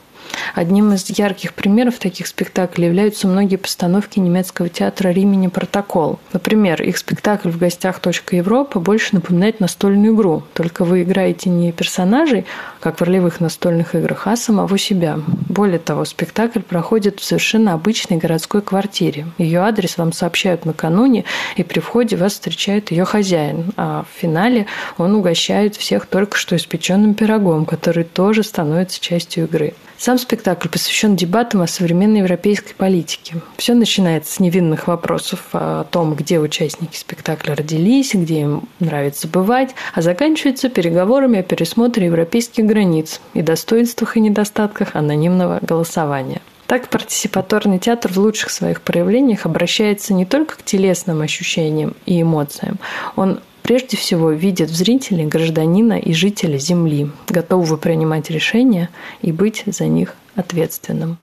Одним 0.54 0.92
из 0.92 1.08
ярких 1.10 1.54
примеров 1.54 1.98
таких 1.98 2.26
спектаклей 2.26 2.86
являются 2.86 3.26
многие 3.26 3.56
постановки 3.56 4.18
немецкого 4.18 4.68
театра 4.68 5.10
«Римени 5.10 5.48
Протокол». 5.48 6.18
Например, 6.32 6.82
их 6.82 6.98
спектакль 6.98 7.50
«В 7.50 7.58
гостях. 7.58 8.00
Точка 8.00 8.36
Европа» 8.36 8.80
больше 8.80 9.14
напоминает 9.14 9.60
настольную 9.60 10.14
игру, 10.14 10.42
только 10.52 10.84
вы 10.84 11.02
играете 11.02 11.50
не 11.50 11.72
персонажей, 11.72 12.44
как 12.84 13.00
в 13.00 13.02
ролевых 13.02 13.40
настольных 13.40 13.94
играх, 13.94 14.26
а 14.26 14.36
самого 14.36 14.76
себя. 14.76 15.18
Более 15.48 15.78
того, 15.78 16.04
спектакль 16.04 16.60
проходит 16.60 17.18
в 17.18 17.24
совершенно 17.24 17.72
обычной 17.72 18.18
городской 18.18 18.60
квартире. 18.60 19.24
Ее 19.38 19.60
адрес 19.60 19.96
вам 19.96 20.12
сообщают 20.12 20.66
накануне, 20.66 21.24
и 21.56 21.62
при 21.62 21.80
входе 21.80 22.16
вас 22.16 22.34
встречает 22.34 22.90
ее 22.90 23.06
хозяин, 23.06 23.72
а 23.78 24.04
в 24.04 24.20
финале 24.20 24.66
он 24.98 25.14
угощает 25.14 25.76
всех 25.76 26.04
только 26.04 26.36
что 26.36 26.56
испеченным 26.56 27.14
пирогом, 27.14 27.64
который 27.64 28.04
тоже 28.04 28.42
становится 28.42 29.00
частью 29.00 29.44
игры. 29.44 29.72
Сам 29.96 30.18
спектакль 30.18 30.68
посвящен 30.68 31.16
дебатам 31.16 31.62
о 31.62 31.66
современной 31.66 32.18
европейской 32.18 32.74
политике. 32.74 33.36
Все 33.56 33.74
начинается 33.74 34.34
с 34.34 34.40
невинных 34.40 34.88
вопросов 34.88 35.46
о 35.52 35.84
том, 35.84 36.14
где 36.14 36.40
участники 36.40 36.96
спектакля 36.96 37.54
родились, 37.54 38.12
где 38.12 38.40
им 38.40 38.68
нравится 38.80 39.28
бывать, 39.28 39.74
а 39.94 40.02
заканчивается 40.02 40.68
переговорами 40.68 41.38
о 41.38 41.42
пересмотре 41.42 42.06
европейских 42.06 42.66
границ 42.74 43.20
и 43.34 43.42
достоинствах 43.42 44.16
и 44.16 44.20
недостатках 44.20 44.96
анонимного 44.96 45.60
голосования. 45.62 46.42
Так 46.66 46.88
партисипаторный 46.88 47.78
театр 47.78 48.12
в 48.12 48.18
лучших 48.18 48.50
своих 48.50 48.80
проявлениях 48.80 49.46
обращается 49.46 50.12
не 50.12 50.24
только 50.24 50.56
к 50.56 50.64
телесным 50.64 51.20
ощущениям 51.20 51.94
и 52.04 52.20
эмоциям, 52.20 52.78
он 53.14 53.40
прежде 53.62 53.96
всего 53.96 54.32
видит 54.32 54.70
в 54.70 54.74
зрителе 54.74 55.24
гражданина 55.26 55.98
и 55.98 56.12
жителя 56.12 56.58
Земли, 56.58 57.10
готового 57.28 57.76
принимать 57.76 58.28
решения 58.30 58.90
и 59.22 59.30
быть 59.30 59.62
за 59.66 59.86
них 59.86 60.16
ответственным. 60.34 61.18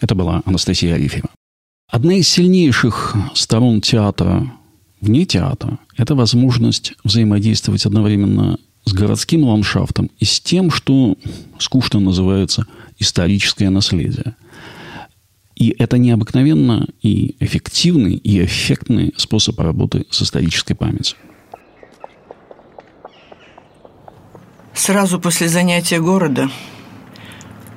Это 0.00 0.14
была 0.14 0.42
Анастасия 0.46 0.94
Арифьева. 0.94 1.28
Одна 1.90 2.14
из 2.14 2.28
сильнейших 2.28 3.14
сторон 3.34 3.82
театра 3.82 4.50
вне 5.02 5.26
театра– 5.26 5.78
это 5.98 6.14
возможность 6.14 6.94
взаимодействовать 7.04 7.84
одновременно 7.84 8.58
с 8.84 8.92
городским 8.92 9.44
ландшафтом 9.44 10.10
и 10.18 10.24
с 10.24 10.40
тем, 10.40 10.70
что 10.70 11.16
скучно 11.58 12.00
называется 12.00 12.66
историческое 12.98 13.70
наследие. 13.70 14.36
И 15.54 15.74
это 15.78 15.98
необыкновенно 15.98 16.88
и 17.02 17.36
эффективный, 17.38 18.14
и 18.14 18.44
эффектный 18.44 19.14
способ 19.16 19.60
работы 19.60 20.06
с 20.10 20.22
исторической 20.22 20.74
памятью. 20.74 21.16
Сразу 24.74 25.20
после 25.20 25.48
занятия 25.48 26.00
города 26.00 26.50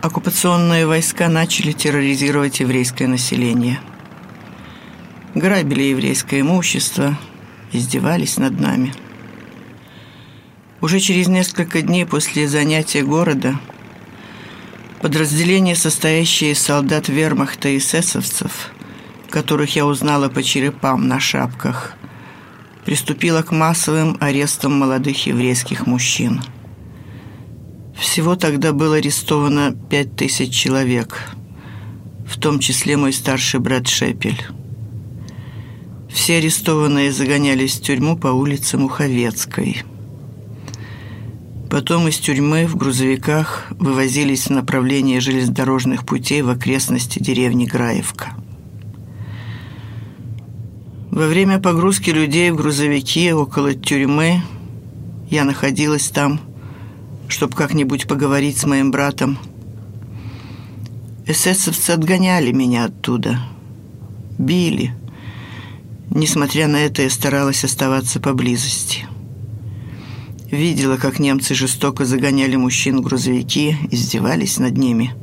оккупационные 0.01 0.87
войска 0.87 1.29
начали 1.29 1.71
терроризировать 1.71 2.59
еврейское 2.61 3.07
население. 3.07 3.79
Грабили 5.35 5.83
еврейское 5.83 6.39
имущество, 6.39 7.17
издевались 7.71 8.37
над 8.37 8.59
нами. 8.59 8.93
Уже 10.85 10.99
через 10.99 11.27
несколько 11.27 11.81
дней 11.81 12.05
после 12.05 12.47
занятия 12.47 13.01
города 13.01 13.59
подразделение, 15.01 15.75
состоящее 15.75 16.51
из 16.51 16.59
солдат 16.59 17.09
вермахта 17.09 17.69
и 17.69 17.79
эсэсовцев, 17.79 18.69
которых 19.31 19.75
я 19.75 19.87
узнала 19.87 20.29
по 20.29 20.43
черепам 20.43 21.07
на 21.07 21.19
шапках, 21.19 21.93
приступило 22.85 23.41
к 23.41 23.49
массовым 23.51 24.15
арестам 24.19 24.77
молодых 24.77 25.25
еврейских 25.25 25.87
мужчин– 25.87 26.43
всего 27.99 28.35
тогда 28.35 28.71
было 28.71 28.97
арестовано 28.97 29.75
пять 29.89 30.15
тысяч 30.15 30.53
человек, 30.53 31.31
в 32.27 32.39
том 32.39 32.59
числе 32.59 32.95
мой 32.95 33.11
старший 33.11 33.59
брат 33.59 33.87
Шепель. 33.87 34.45
Все 36.11 36.37
арестованные 36.37 37.11
загонялись 37.11 37.79
в 37.79 37.81
тюрьму 37.81 38.17
по 38.17 38.27
улице 38.27 38.77
Муховецкой. 38.77 39.83
Потом 41.69 42.07
из 42.07 42.17
тюрьмы 42.17 42.67
в 42.67 42.75
грузовиках 42.75 43.67
вывозились 43.71 44.47
в 44.47 44.51
направлении 44.51 45.19
железнодорожных 45.19 46.05
путей 46.05 46.41
в 46.41 46.49
окрестности 46.49 47.19
деревни 47.19 47.65
Граевка. 47.65 48.33
Во 51.11 51.27
время 51.27 51.59
погрузки 51.59 52.09
людей 52.09 52.51
в 52.51 52.55
грузовики 52.55 53.31
около 53.33 53.73
тюрьмы 53.73 54.41
я 55.29 55.43
находилась 55.43 56.09
там– 56.09 56.39
чтобы 57.27 57.55
как-нибудь 57.55 58.07
поговорить 58.07 58.57
с 58.57 58.65
моим 58.65 58.91
братом. 58.91 59.37
Эсэсовцы 61.25 61.91
отгоняли 61.91 62.51
меня 62.51 62.85
оттуда. 62.85 63.39
Били. 64.37 64.93
Несмотря 66.11 66.67
на 66.67 66.77
это, 66.77 67.01
я 67.01 67.09
старалась 67.09 67.63
оставаться 67.63 68.19
поблизости. 68.19 69.07
Видела, 70.51 70.97
как 70.97 71.19
немцы 71.19 71.55
жестоко 71.55 72.05
загоняли 72.05 72.55
мужчин 72.55 72.97
в 72.97 73.01
грузовики, 73.01 73.75
издевались 73.91 74.59
над 74.59 74.77
ними. 74.77 75.13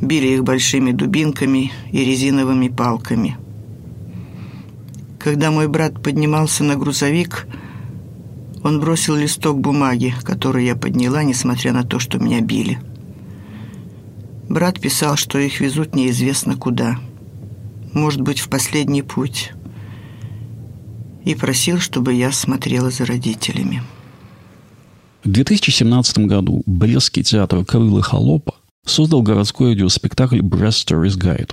Били 0.00 0.28
их 0.28 0.44
большими 0.44 0.92
дубинками 0.92 1.72
и 1.90 2.04
резиновыми 2.04 2.68
палками. 2.68 3.36
Когда 5.18 5.50
мой 5.50 5.68
брат 5.68 6.02
поднимался 6.02 6.64
на 6.64 6.76
грузовик– 6.76 7.46
он 8.66 8.80
бросил 8.80 9.14
листок 9.14 9.60
бумаги, 9.60 10.12
который 10.24 10.66
я 10.66 10.74
подняла, 10.74 11.22
несмотря 11.22 11.72
на 11.72 11.84
то, 11.84 12.00
что 12.00 12.18
меня 12.18 12.40
били. 12.40 12.80
Брат 14.48 14.80
писал, 14.80 15.14
что 15.14 15.38
их 15.38 15.60
везут 15.60 15.94
неизвестно 15.94 16.56
куда. 16.56 16.98
Может 17.92 18.22
быть, 18.22 18.40
в 18.40 18.48
последний 18.48 19.02
путь. 19.02 19.52
И 21.24 21.36
просил, 21.36 21.78
чтобы 21.78 22.12
я 22.14 22.32
смотрела 22.32 22.90
за 22.90 23.06
родителями. 23.06 23.84
В 25.26 25.32
2017 25.32 26.18
году 26.18 26.62
Брестский 26.66 27.24
театр 27.24 27.64
Крылы 27.64 28.00
Холопа 28.00 28.54
создал 28.86 29.22
городской 29.22 29.70
аудиоспектакль 29.70 30.38
«Brest 30.38 30.86
Stories 30.86 31.18
Guide». 31.18 31.50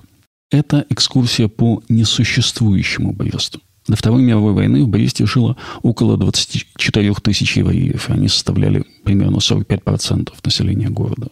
Это 0.52 0.86
экскурсия 0.92 1.48
по 1.48 1.82
несуществующему 1.90 3.14
Бресту– 3.14 3.60
до 3.88 3.98
Второй 3.98 4.22
мировой 4.22 4.54
войны 4.54 4.84
в 4.84 4.88
Бресте 4.88 5.26
жило 5.26 5.58
около 5.82 6.18
24 6.18 7.14
тысяч 7.16 7.58
евреев. 7.58 8.12
Они 8.12 8.28
составляли 8.28 8.86
примерно 9.04 9.38
45% 9.38 10.30
населения 10.44 10.90
города. 10.90 11.30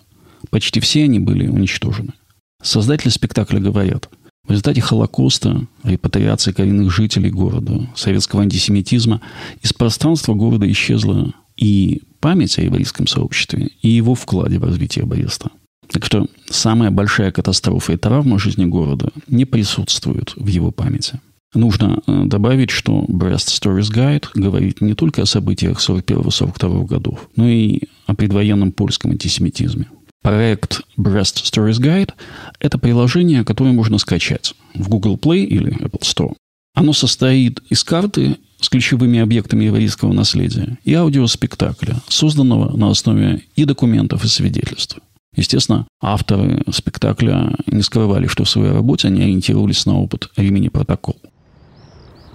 Почти 0.50 0.80
все 0.80 1.04
они 1.04 1.20
были 1.20 1.48
уничтожены. 1.48 2.14
Создатели 2.62 3.10
спектакля 3.10 3.60
говорят, 3.60 4.10
в 4.48 4.50
результате 4.50 4.82
Холокоста, 4.82 5.62
репатриации 5.84 6.52
коренных 6.52 6.92
жителей 6.92 7.30
города, 7.30 7.88
советского 7.96 8.42
антисемитизма, 8.42 9.22
из 9.62 9.72
пространства 9.72 10.34
города 10.34 10.70
исчезла 10.70 11.34
и 11.56 12.02
память 12.22 12.58
о 12.58 12.62
еврейском 12.62 13.08
сообществе, 13.08 13.72
и 13.82 13.90
его 13.90 14.16
вкладе 14.16 14.60
в 14.60 14.64
развитие 14.64 15.06
Бреста. 15.06 15.50
Так 15.92 16.06
что 16.06 16.28
самая 16.50 16.90
большая 16.92 17.32
катастрофа 17.32 17.94
и 17.94 17.98
травма 17.98 18.40
жизни 18.40 18.66
города 18.66 19.10
не 19.28 19.44
присутствуют 19.44 20.34
в 20.38 20.48
его 20.48 20.72
памяти. 20.72 21.20
Нужно 21.54 22.02
э, 22.08 22.24
добавить, 22.26 22.70
что 22.70 23.04
Breast 23.10 23.50
Stories 23.50 23.92
Guide 23.92 24.28
говорит 24.36 24.80
не 24.80 24.94
только 24.94 25.24
о 25.24 25.26
событиях 25.26 25.80
41-42 25.80 26.86
годов, 26.86 27.30
но 27.36 27.50
и 27.50 27.82
о 28.06 28.16
предвоенном 28.16 28.72
польском 28.72 29.12
антисемитизме. 29.12 29.88
Проект 30.22 30.82
Breast 30.98 31.44
Stories 31.44 31.82
Guide– 31.82 32.12
это 32.60 32.78
приложение, 32.78 33.44
которое 33.44 33.74
можно 33.74 33.98
скачать 33.98 34.54
в 34.76 34.88
Google 34.88 35.18
Play 35.18 35.44
или 35.44 35.74
Apple 35.78 36.02
Store. 36.02 36.36
Оно 36.74 36.94
состоит 36.94 37.62
из 37.70 37.84
карты 37.84 38.38
с 38.60 38.70
ключевыми 38.70 39.20
объектами 39.20 39.66
еврейского 39.66 40.14
наследия 40.14 40.78
и 40.84 40.94
аудиоспектакля, 40.94 41.96
созданного 42.08 42.76
на 42.78 42.90
основе 42.90 43.44
и 43.56 43.66
документов, 43.66 44.24
и 44.24 44.28
свидетельств. 44.28 45.00
Естественно, 45.36 45.88
авторы 46.02 46.64
спектакля 46.72 47.54
не 47.66 47.82
скрывали, 47.82 48.28
что 48.28 48.44
в 48.44 48.50
своей 48.50 48.72
работе 48.72 49.08
они 49.08 49.24
ориентировались 49.24 49.86
на 49.86 50.00
опыт 50.00 50.30
Римини 50.36 50.70
Протокол. 50.70 51.16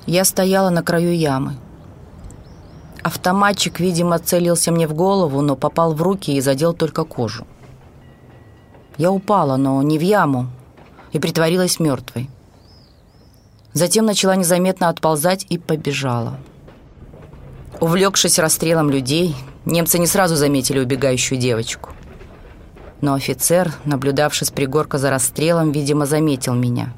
Я 0.07 0.25
стояла 0.25 0.71
на 0.71 0.83
краю 0.83 1.15
ямы. 1.15 1.57
Автоматчик, 3.03 3.81
видимо, 3.81 4.19
целился 4.19 4.73
мне 4.73 4.89
в 4.89 4.95
голову, 4.95 5.41
но 5.43 5.57
попал 5.57 5.95
в 5.95 6.03
руки 6.03 6.33
и 6.33 6.41
задел 6.41 6.73
только 6.73 7.05
кожу. 7.05 7.47
Я 8.99 9.13
упала, 9.13 9.57
но 9.57 9.83
не 9.83 9.99
в 9.99 10.03
яму, 10.03 10.49
и 11.13 11.19
притворилась 11.19 11.79
мертвой. 11.79 12.31
Затем 13.77 14.07
начала 14.07 14.35
незаметно 14.37 14.89
отползать 14.89 15.45
и 15.51 15.59
побежала. 15.59 16.39
Увлекшись 17.79 18.39
расстрелом 18.39 18.89
людей, 18.89 19.37
немцы 19.67 19.99
не 19.99 20.07
сразу 20.07 20.35
заметили 20.35 20.79
убегающую 20.79 21.39
девочку. 21.39 21.91
Но 23.03 23.13
офицер, 23.13 23.71
наблюдавший 23.85 24.47
с 24.47 24.51
пригорка 24.51 24.97
за 24.97 25.11
расстрелом, 25.11 25.73
видимо, 25.73 26.07
заметил 26.07 26.55
меня. 26.55 26.95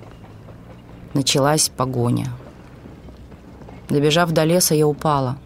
Началась 1.15 1.69
погоня. 1.69 2.31
Добежав 3.89 4.31
до 4.31 4.45
леса, 4.45 4.77
я 4.77 4.87
упала. 4.87 5.37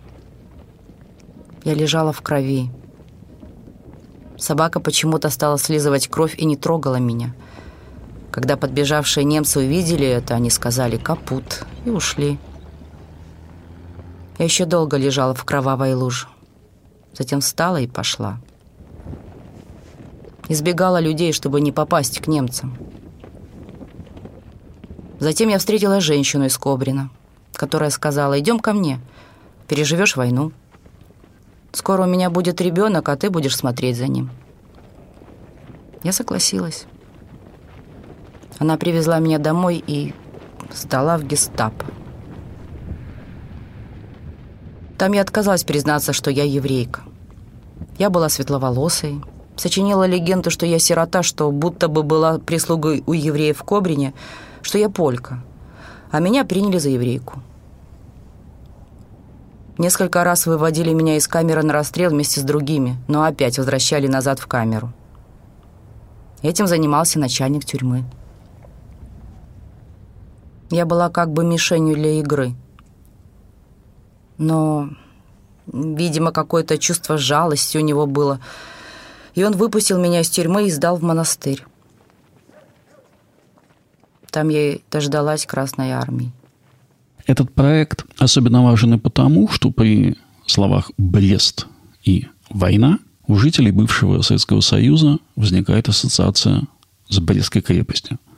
Я 1.64 1.72
лежала 1.72 2.12
в 2.12 2.20
крови. 2.20 2.70
Собака 4.36 4.80
почему-то 4.80 5.30
стала 5.30 5.56
слизывать 5.56 6.08
кровь 6.08 6.34
и 6.36 6.44
не 6.44 6.56
трогала 6.56 6.96
меня– 6.96 7.34
когда 8.32 8.56
подбежавшие 8.56 9.24
немцы 9.24 9.60
увидели 9.60 10.06
это, 10.06 10.34
они 10.34 10.48
сказали 10.48 10.96
«капут» 10.96 11.66
и 11.84 11.90
ушли. 11.90 12.38
Я 14.38 14.46
еще 14.46 14.64
долго 14.64 14.96
лежала 14.96 15.34
в 15.34 15.44
кровавой 15.44 15.94
луже. 15.94 16.28
Затем 17.12 17.42
встала 17.42 17.78
и 17.78 17.86
пошла. 17.86 18.40
Избегала 20.48 20.98
людей, 20.98 21.34
чтобы 21.34 21.60
не 21.60 21.72
попасть 21.72 22.20
к 22.20 22.26
немцам. 22.26 22.74
Затем 25.20 25.50
я 25.50 25.58
встретила 25.58 26.00
женщину 26.00 26.46
из 26.46 26.56
Кобрина, 26.56 27.10
которая 27.52 27.90
сказала 27.90 28.40
«идем 28.40 28.58
ко 28.58 28.72
мне, 28.72 28.98
переживешь 29.68 30.16
войну. 30.16 30.52
Скоро 31.72 32.04
у 32.04 32.06
меня 32.06 32.30
будет 32.30 32.62
ребенок, 32.62 33.10
а 33.10 33.16
ты 33.16 33.28
будешь 33.28 33.56
смотреть 33.56 33.98
за 33.98 34.08
ним». 34.08 34.30
Я 36.02 36.12
согласилась. 36.12 36.86
Она 38.62 38.76
привезла 38.76 39.18
меня 39.18 39.40
домой 39.40 39.82
и 39.84 40.14
сдала 40.72 41.18
в 41.18 41.24
гестапо. 41.24 41.84
Там 44.96 45.14
я 45.14 45.22
отказалась 45.22 45.64
признаться, 45.64 46.12
что 46.12 46.30
я 46.30 46.44
еврейка. 46.44 47.00
Я 47.98 48.08
была 48.08 48.28
светловолосой, 48.28 49.20
сочинила 49.56 50.06
легенду, 50.06 50.52
что 50.52 50.64
я 50.64 50.78
сирота, 50.78 51.24
что 51.24 51.50
будто 51.50 51.88
бы 51.88 52.04
была 52.04 52.38
прислугой 52.38 53.02
у 53.04 53.14
евреев 53.14 53.58
в 53.58 53.64
Кобрине, 53.64 54.14
что 54.62 54.78
я 54.78 54.88
полька, 54.88 55.42
а 56.12 56.20
меня 56.20 56.44
приняли 56.44 56.78
за 56.78 56.90
еврейку. 56.90 57.42
Несколько 59.76 60.22
раз 60.22 60.46
выводили 60.46 60.92
меня 60.92 61.16
из 61.16 61.26
камеры 61.26 61.64
на 61.64 61.72
расстрел 61.72 62.10
вместе 62.10 62.38
с 62.38 62.44
другими, 62.44 62.96
но 63.08 63.24
опять 63.24 63.58
возвращали 63.58 64.06
назад 64.06 64.38
в 64.38 64.46
камеру. 64.46 64.92
Этим 66.42 66.68
занимался 66.68 67.18
начальник 67.18 67.64
тюрьмы. 67.64 68.04
Я 70.72 70.86
была 70.86 71.10
как 71.10 71.30
бы 71.30 71.44
мишенью 71.44 71.94
для 71.94 72.18
игры. 72.18 72.54
Но, 74.38 74.88
видимо, 75.66 76.32
какое-то 76.32 76.78
чувство 76.78 77.18
жалости 77.18 77.76
у 77.76 77.82
него 77.82 78.06
было. 78.06 78.40
И 79.34 79.44
он 79.44 79.52
выпустил 79.52 80.00
меня 80.00 80.20
из 80.22 80.30
тюрьмы 80.30 80.66
и 80.66 80.70
сдал 80.70 80.96
в 80.96 81.02
монастырь. 81.02 81.62
Там 84.30 84.48
я 84.48 84.72
и 84.72 84.80
дождалась 84.90 85.44
Красной 85.44 85.90
Армии. 85.90 86.32
Этот 87.26 87.52
проект 87.52 88.06
особенно 88.18 88.64
важен 88.64 88.94
и 88.94 88.98
потому, 88.98 89.48
что 89.48 89.70
при 89.70 90.16
словах 90.46 90.90
«Брест» 90.96 91.66
и 92.02 92.28
«война» 92.48 92.98
у 93.26 93.36
жителей 93.36 93.72
бывшего 93.72 94.22
Советского 94.22 94.62
Союза 94.62 95.18
возникает 95.36 95.90
ассоциация 95.90 96.62
с 97.10 97.18
Брестской 97.18 97.60
крепостью– 97.60 98.18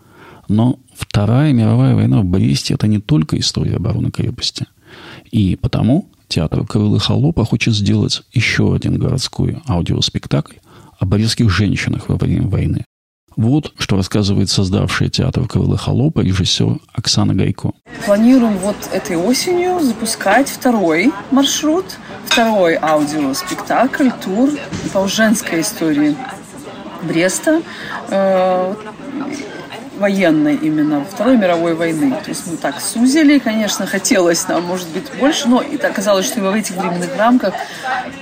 но 0.49 0.79
Вторая 0.97 1.53
мировая 1.53 1.95
война 1.95 2.21
в 2.21 2.25
Бресте– 2.25 2.75
это 2.75 2.87
не 2.87 3.01
только 3.01 3.39
история 3.39 3.77
обороны 3.77 4.11
крепости. 4.11 4.67
И 5.31 5.57
потому 5.57 6.11
театр 6.29 6.67
Крылы 6.67 7.01
Холопа 7.01 7.45
хочет 7.45 7.75
сделать 7.75 8.23
еще 8.33 8.75
один 8.75 8.99
городской 8.99 9.59
аудиоспектакль 9.69 10.57
о 10.99 11.05
брестских 11.07 11.51
женщинах 11.51 12.09
во 12.09 12.17
время 12.17 12.47
войны. 12.47 12.85
Вот 13.37 13.73
что 13.79 13.97
рассказывает 13.97 14.49
создавшая 14.49 15.09
театр 15.09 15.49
Крылы 15.49 15.77
Холопа 15.77 16.21
режиссер 16.21 16.79
Оксана 16.93 17.35
Гайко. 17.35 17.73
Планируем 18.07 18.57
вот 18.59 18.77
этой 18.93 19.17
осенью 19.17 19.81
запускать 19.81 20.49
второй 20.49 21.13
маршрут, 21.33 21.85
второй 22.27 22.77
аудиоспектакль, 22.77 24.11
тур 24.23 24.51
по 24.93 25.09
женской 25.09 25.63
истории 25.63 26.17
Бреста. 27.03 27.61
Военной 29.99 30.57
именно, 30.57 31.05
Второй 31.05 31.37
мировой 31.37 31.75
войны. 31.75 32.17
То 32.25 32.31
есть 32.31 32.47
мы 32.47 32.57
так 32.57 32.81
сузили, 32.81 33.39
конечно, 33.39 33.87
хотелось 33.87 34.47
нам, 34.49 34.65
может 34.65 34.89
быть, 34.89 35.05
больше, 35.19 35.49
но 35.49 35.63
и 35.63 35.77
оказалось, 35.77 36.27
что 36.27 36.41
в 36.41 36.55
этих 36.55 36.77
временных 36.77 37.17
рамках 37.17 37.55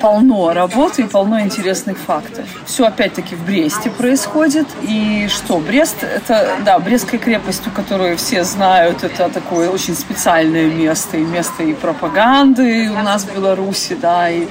полно 0.00 0.52
работы 0.52 1.02
и 1.02 1.06
полно 1.06 1.40
интересных 1.40 1.98
фактов. 1.98 2.44
Все 2.66 2.86
опять-таки 2.86 3.34
в 3.34 3.44
Бресте 3.44 3.90
происходит. 3.90 4.66
И 4.82 5.28
что, 5.28 5.58
Брест, 5.58 6.02
это, 6.02 6.56
да, 6.64 6.78
Брестская 6.78 7.18
крепость, 7.18 7.62
которую 7.74 8.16
все 8.16 8.44
знают, 8.44 9.04
это 9.04 9.28
такое 9.28 9.70
очень 9.70 9.94
специальное 9.94 10.66
место, 10.66 11.16
и 11.16 11.24
место 11.24 11.62
и 11.62 11.72
пропаганды 11.74 12.90
у 12.90 13.02
нас 13.02 13.24
в 13.24 13.34
Беларуси, 13.34 13.96
да, 14.00 14.30
и, 14.30 14.46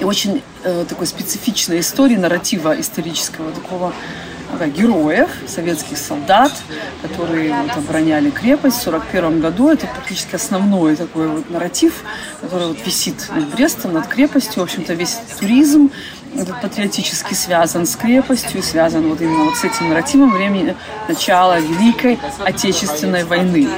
и 0.00 0.04
очень 0.04 0.42
э, 0.64 0.84
такой 0.88 1.06
специфичной 1.06 1.80
истории, 1.80 2.16
нарратива 2.16 2.78
исторического 2.78 3.50
такого 3.52 3.92
героев, 4.66 5.30
советских 5.46 5.98
солдат, 5.98 6.52
которые 7.02 7.54
вот, 7.54 7.76
обороняли 7.76 8.30
крепость 8.30 8.78
в 8.78 8.88
1941 8.88 9.40
году. 9.40 9.70
Это 9.70 9.86
практически 9.86 10.34
основной 10.34 10.96
такой 10.96 11.28
вот 11.28 11.50
нарратив, 11.50 12.02
который 12.40 12.68
вот 12.68 12.86
висит 12.86 13.28
над 13.34 13.48
Брестом, 13.54 13.92
над 13.92 14.06
крепостью. 14.06 14.60
В 14.60 14.64
общем-то, 14.64 14.94
весь 14.94 15.18
туризм 15.38 15.90
этот 16.34 16.60
патриотически 16.60 17.34
связан 17.34 17.86
с 17.86 17.96
крепостью, 17.96 18.62
связан 18.62 19.08
вот 19.08 19.20
именно 19.20 19.44
вот 19.44 19.56
с 19.56 19.64
этим 19.64 19.88
нарративом 19.88 20.32
времени 20.32 20.76
начала 21.08 21.58
Великой 21.58 22.18
Отечественной 22.44 23.24
войны. 23.24 23.68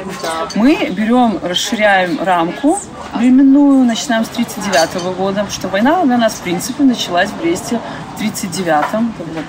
Мы 0.55 0.91
берем, 0.91 1.39
расширяем 1.43 2.23
рамку 2.23 2.79
временную, 3.15 3.85
начинаем 3.85 4.25
с 4.25 4.29
1939 4.29 5.17
года, 5.17 5.45
потому 5.45 5.51
что 5.51 5.69
война 5.69 6.05
для 6.05 6.17
нас, 6.17 6.35
в 6.35 6.41
принципе, 6.43 6.83
началась 6.83 7.31
в 7.31 7.41
Бресте 7.41 7.81
в 8.17 8.21
1939-м, 8.21 9.15
это 9.19 9.29
была 9.29 9.43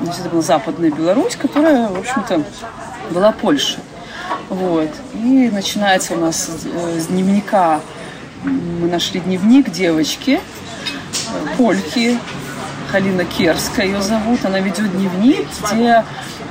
Значит, 0.00 0.20
это 0.20 0.28
была 0.30 0.42
Западная 0.42 0.90
Беларусь, 0.90 1.36
которая, 1.36 1.88
в 1.88 1.98
общем-то, 1.98 2.42
была 3.10 3.32
Польша. 3.32 3.78
Вот. 4.48 4.90
И 5.14 5.50
начинается 5.52 6.14
у 6.14 6.18
нас 6.18 6.50
э, 6.64 7.00
с 7.00 7.06
дневника. 7.06 7.80
Мы 8.42 8.88
нашли 8.88 9.20
дневник 9.20 9.70
девочки, 9.70 10.40
э, 10.40 11.56
польки, 11.56 12.18
Халина 12.90 13.24
Керская 13.24 13.86
ее 13.86 14.02
зовут. 14.02 14.44
Она 14.44 14.60
ведет 14.60 14.92
дневник, 14.92 15.46
где 15.62 16.04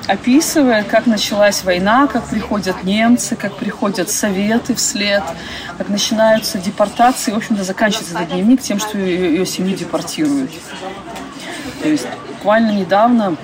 описывает, 0.07 0.87
как 0.87 1.05
началась 1.05 1.63
война, 1.63 2.07
как 2.07 2.27
приходят 2.27 2.83
немцы, 2.83 3.35
как 3.35 3.55
приходят 3.55 4.09
советы 4.09 4.75
вслед, 4.75 5.23
как 5.77 5.89
начинаются 5.89 6.57
депортации. 6.57 7.31
В 7.31 7.37
общем-то, 7.37 7.63
заканчивается 7.63 8.15
этот 8.15 8.33
дневник 8.33 8.61
тем, 8.61 8.79
что 8.79 8.97
ее, 8.97 9.35
ее 9.35 9.45
семью 9.45 9.77
депортируют. 9.77 10.51
То 11.83 11.89
есть 11.89 12.07
буквально 12.29 12.71
недавно 12.71 13.35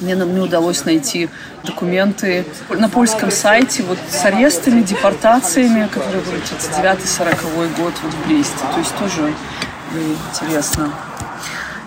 мне, 0.00 0.14
мне 0.14 0.40
удалось 0.40 0.84
найти 0.84 1.28
документы 1.64 2.46
на 2.70 2.88
польском 2.88 3.30
сайте 3.30 3.82
вот 3.82 3.98
с 4.10 4.24
арестами, 4.24 4.82
депортациями, 4.82 5.88
которые 5.88 6.22
были 6.22 6.40
39-40 6.40 7.76
год 7.76 7.92
вот 8.02 8.12
в 8.12 8.28
Бресте. 8.28 8.64
То 8.72 8.78
есть 8.78 8.96
тоже 8.96 9.34
интересно. 10.40 10.92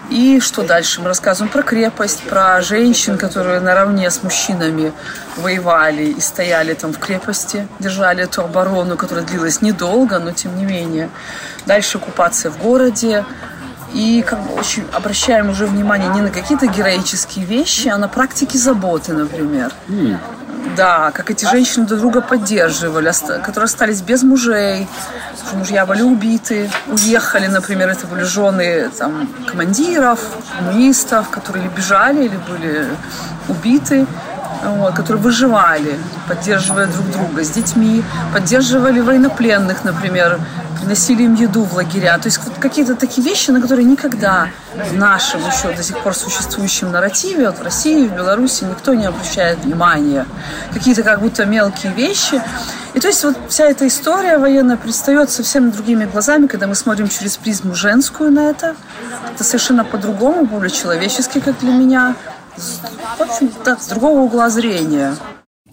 И 0.09 0.39
что 0.39 0.63
дальше? 0.63 1.01
Мы 1.01 1.07
рассказываем 1.07 1.51
про 1.51 1.61
крепость, 1.61 2.23
про 2.23 2.59
женщин, 2.61 3.17
которые 3.17 3.59
наравне 3.59 4.09
с 4.09 4.23
мужчинами 4.23 4.91
воевали 5.37 6.05
и 6.05 6.19
стояли 6.19 6.73
там 6.73 6.93
в 6.93 6.97
крепости, 6.97 7.67
держали 7.77 8.23
эту 8.23 8.41
оборону, 8.41 8.97
которая 8.97 9.23
длилась 9.23 9.61
недолго, 9.61 10.17
но 10.17 10.31
тем 10.31 10.57
не 10.57 10.65
менее. 10.65 11.09
Дальше 11.67 11.99
оккупация 11.99 12.49
в 12.49 12.57
городе. 12.57 13.23
И 13.93 14.23
как 14.27 14.39
бы 14.39 14.53
очень 14.53 14.85
обращаем 14.93 15.49
уже 15.49 15.65
внимание 15.65 16.09
не 16.09 16.21
на 16.21 16.29
какие-то 16.29 16.67
героические 16.67 17.45
вещи, 17.45 17.87
а 17.87 17.97
на 17.97 18.07
практики 18.07 18.57
заботы, 18.57 19.13
например. 19.13 19.71
Mm. 19.87 20.17
Да, 20.75 21.11
как 21.11 21.31
эти 21.31 21.45
женщины 21.45 21.85
друг 21.85 21.99
друга 21.99 22.21
поддерживали, 22.21 23.11
которые 23.41 23.65
остались 23.65 24.01
без 24.01 24.23
мужей, 24.23 24.87
мужья 25.53 25.85
были 25.85 26.01
убиты, 26.01 26.69
уехали, 26.87 27.47
например, 27.47 27.89
это 27.89 28.05
были 28.07 28.23
жены 28.23 28.89
там, 28.97 29.27
командиров, 29.47 30.19
коммунистов, 30.57 31.29
которые 31.29 31.65
или 31.65 31.71
бежали, 31.73 32.25
или 32.25 32.39
были 32.49 32.87
убиты, 33.47 34.05
вот, 34.63 34.93
которые 34.93 35.23
выживали, 35.23 35.97
поддерживая 36.27 36.87
друг 36.87 37.09
друга 37.09 37.43
с 37.43 37.49
детьми, 37.49 38.03
поддерживали 38.33 38.99
военнопленных, 38.99 39.83
например, 39.83 40.39
приносили 40.79 41.23
им 41.23 41.35
еду 41.35 41.63
в 41.63 41.73
лагеря. 41.73 42.17
То 42.17 42.27
есть 42.27 42.39
вот 42.43 42.55
какие-то 42.59 42.95
такие 42.95 43.25
вещи, 43.25 43.51
на 43.51 43.61
которые 43.61 43.85
никогда 43.85 44.49
в 44.73 44.95
нашем 44.95 45.41
еще 45.41 45.75
до 45.75 45.83
сих 45.83 45.97
пор 45.99 46.15
существующем 46.15 46.91
нарративе, 46.91 47.47
вот 47.47 47.59
в 47.59 47.61
России, 47.61 48.07
в 48.07 48.15
Беларуси, 48.15 48.63
никто 48.63 48.93
не 48.93 49.05
обращает 49.05 49.59
внимания. 49.59 50.25
Какие-то 50.73 51.03
как 51.03 51.21
будто 51.21 51.45
мелкие 51.45 51.93
вещи. 51.93 52.41
И 52.93 52.99
то 52.99 53.07
есть 53.07 53.23
вот 53.23 53.37
вся 53.49 53.65
эта 53.65 53.87
история 53.87 54.37
военная 54.37 54.77
предстает 54.77 55.29
совсем 55.29 55.71
другими 55.71 56.05
глазами, 56.05 56.47
когда 56.47 56.67
мы 56.67 56.75
смотрим 56.75 57.07
через 57.07 57.37
призму 57.37 57.75
женскую 57.75 58.31
на 58.31 58.49
это. 58.49 58.75
Это 59.33 59.43
совершенно 59.43 59.83
по-другому, 59.85 60.45
более 60.45 60.71
человечески, 60.71 61.39
как 61.39 61.59
для 61.59 61.71
меня. 61.71 62.15
В 63.17 63.21
общем, 63.21 63.51
да, 63.63 63.77
с 63.77 63.87
другого 63.87 64.19
угла 64.19 64.49
зрения. 64.49 65.15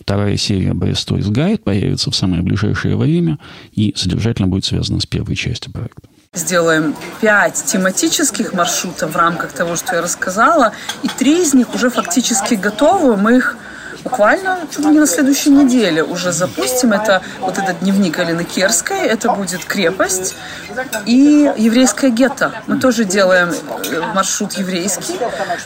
Вторая 0.07 0.37
серия 0.37 0.71
Toys 0.71 1.33
Guide 1.33 1.59
появится 1.59 2.13
в 2.13 2.15
самое 2.15 2.41
ближайшее 2.41 2.97
время 2.97 3.41
и 3.73 3.93
содержательно 3.97 4.47
будет 4.47 4.65
связана 4.65 5.01
с 5.01 5.07
первой 5.07 5.35
частью 5.35 5.73
проекта. 5.73 6.09
Сделаем 6.33 6.95
пять 7.21 7.65
тематических 7.65 8.53
маршрутов 8.53 9.15
в 9.15 9.17
рамках 9.17 9.51
того, 9.51 9.75
что 9.75 9.97
я 9.97 10.03
рассказала, 10.03 10.73
и 11.03 11.09
три 11.09 11.43
из 11.43 11.55
них 11.55 11.75
уже 11.75 11.91
фактически 11.91 12.55
готовы. 12.55 13.17
Мы 13.17 13.39
их 13.39 13.57
буквально 14.07 14.61
чуть 14.71 14.85
не 14.85 15.01
на 15.01 15.07
следующей 15.07 15.51
неделе 15.51 16.05
уже 16.05 16.31
запустим. 16.31 16.93
Это 16.93 17.23
вот 17.41 17.59
этот 17.59 17.81
дневник 17.81 18.19
Алины 18.21 18.45
Керской, 18.45 19.01
это 19.01 19.33
будет 19.33 19.65
крепость 19.65 20.37
и 21.07 21.53
еврейская 21.57 22.11
гетто. 22.11 22.53
Мы 22.69 22.79
тоже 22.79 23.05
делаем 23.05 23.51
э, 23.51 24.01
маршрут 24.15 24.53
еврейский, 24.53 25.19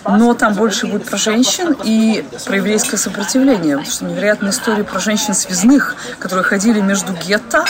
но 0.04 0.32
там 0.32 0.54
больше 0.54 0.86
будет 0.86 1.04
про 1.04 1.18
женщин 1.18 1.76
и 1.84 2.24
про 2.46 2.56
еврейское 2.56 2.96
сопротивление, 2.96 3.76
потому 3.76 3.92
что 3.92 4.04
невероятные 4.06 4.52
истории 4.52 4.82
про 4.82 5.00
женщин 5.00 5.34
связных, 5.34 5.96
которые 6.18 6.44
ходили 6.44 6.80
между 6.80 7.12
гетто 7.12 7.66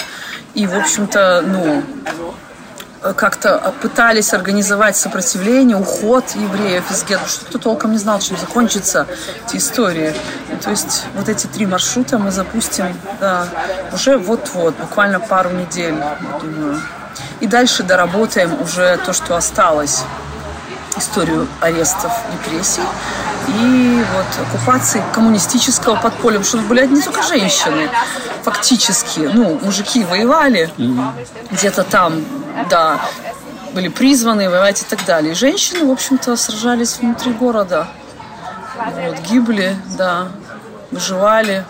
и, 0.54 0.66
в 0.66 0.76
общем-то, 0.76 1.42
ну, 1.44 1.83
как-то 3.00 3.74
пытались 3.80 4.34
организовать 4.34 4.96
сопротивление, 4.96 5.76
уход 5.76 6.24
евреев 6.34 6.90
из 6.90 7.04
гетто, 7.04 7.28
что 7.28 7.46
кто 7.46 7.58
толком 7.58 7.92
не 7.92 7.98
знал, 7.98 8.20
чем 8.20 8.36
закончится 8.36 9.06
эти 9.46 9.56
истории. 9.56 10.14
И, 10.52 10.56
то 10.56 10.70
есть 10.70 11.04
вот 11.14 11.28
эти 11.28 11.46
три 11.46 11.66
маршрута 11.66 12.18
мы 12.18 12.30
запустим 12.30 12.94
да, 13.18 13.46
уже 13.92 14.18
вот-вот, 14.18 14.76
буквально 14.76 15.18
пару 15.20 15.50
недель, 15.50 15.94
я 15.94 16.38
думаю. 16.40 16.80
И 17.40 17.46
дальше 17.46 17.82
доработаем 17.82 18.60
уже 18.60 18.98
то, 19.04 19.12
что 19.12 19.34
осталось 19.34 20.02
историю 20.96 21.48
арестов, 21.60 22.12
репрессий 22.32 22.82
и 23.48 24.04
вот 24.14 24.46
оккупации 24.46 25.02
коммунистического 25.14 25.96
подполья, 25.96 26.38
потому 26.38 26.62
что 26.62 26.68
были 26.68 26.86
не 26.86 27.00
только 27.00 27.22
женщины, 27.22 27.88
фактически, 28.42 29.20
ну, 29.20 29.58
мужики 29.62 30.04
воевали 30.04 30.70
где-то 31.50 31.84
там, 31.84 32.22
да, 32.68 33.00
были 33.74 33.88
призваны 33.88 34.50
воевать 34.50 34.82
и 34.82 34.84
так 34.84 35.04
далее. 35.04 35.34
Женщины, 35.34 35.84
в 35.86 35.90
общем-то, 35.90 36.36
сражались 36.36 36.98
внутри 36.98 37.32
города, 37.32 37.88
вот, 38.76 39.18
гибли, 39.20 39.76
да, 39.96 40.28
выживали. 40.90 41.64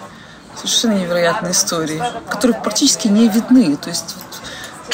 Совершенно 0.57 0.94
невероятные 0.94 1.53
истории, 1.53 2.03
которые 2.29 2.61
практически 2.61 3.09
не 3.09 3.29
видны. 3.29 3.76
То 3.76 3.88
есть 3.88 4.16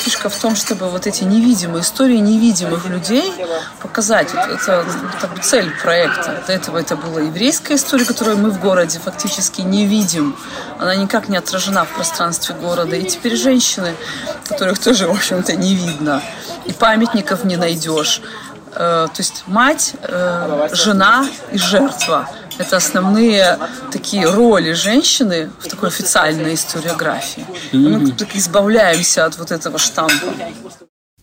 фишка 0.07 0.29
в 0.29 0.37
том, 0.37 0.55
чтобы 0.55 0.89
вот 0.89 1.09
эти 1.09 1.25
невидимые 1.25 1.83
истории 1.83 2.19
невидимых 2.19 2.87
людей 2.87 3.35
показать. 3.83 4.33
Вот 4.33 4.45
это 4.45 5.27
бы 5.27 5.43
цель 5.43 5.69
проекта. 5.83 6.45
До 6.47 6.53
этого 6.53 6.79
это 6.79 6.95
была 6.95 7.23
еврейская 7.23 7.75
история, 7.75 8.05
которую 8.05 8.39
мы 8.39 8.51
в 8.51 8.61
городе 8.61 9.01
фактически 9.01 9.63
не 9.63 9.85
видим. 9.85 10.37
Она 10.79 10.95
никак 10.95 11.29
не 11.29 11.37
отражена 11.37 11.85
в 11.85 11.89
пространстве 11.89 12.55
города. 12.55 12.95
И 12.95 13.05
теперь 13.05 13.35
женщины, 13.35 13.97
которых 14.49 14.79
тоже, 14.79 15.09
в 15.09 15.11
общем-то, 15.11 15.57
не 15.57 15.75
видно. 15.75 16.23
И 16.67 16.73
памятников 16.73 17.43
не 17.43 17.57
найдешь. 17.57 18.23
Э, 18.77 19.09
то 19.13 19.19
есть 19.19 19.43
мать, 19.49 19.95
э, 20.03 20.69
жена 20.71 21.27
и 21.51 21.59
жертва. 21.59 22.29
Это 22.59 22.77
основные 22.77 23.59
такие 23.93 24.29
роли 24.29 24.73
женщины 24.73 25.51
в 25.61 25.69
такой 25.69 25.89
официальной 25.89 26.55
историографии. 26.55 27.45
Мы 27.73 28.13
так 28.13 28.35
избавляемся 28.37 29.27
от 29.27 29.39
вот 29.39 29.51
этого 29.51 29.79
штампа. 29.79 30.35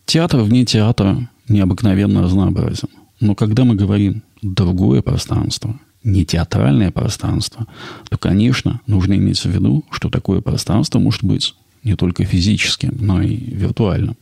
Театр 0.05 0.41
вне 0.41 0.65
театра 0.65 1.29
необыкновенно 1.47 2.21
разнообразен. 2.21 2.89
Но 3.19 3.35
когда 3.35 3.63
мы 3.63 3.75
говорим 3.75 4.23
другое 4.41 5.01
пространство, 5.01 5.79
не 6.03 6.25
театральное 6.25 6.91
пространство, 6.91 7.65
то, 8.09 8.17
конечно, 8.17 8.81
нужно 8.87 9.13
иметь 9.13 9.39
в 9.39 9.45
виду, 9.45 9.85
что 9.91 10.09
такое 10.09 10.41
пространство 10.41 10.99
может 10.99 11.23
быть 11.23 11.55
не 11.83 11.95
только 11.95 12.25
физическим, 12.25 12.97
но 12.99 13.21
и 13.21 13.35
виртуальным. 13.35 14.17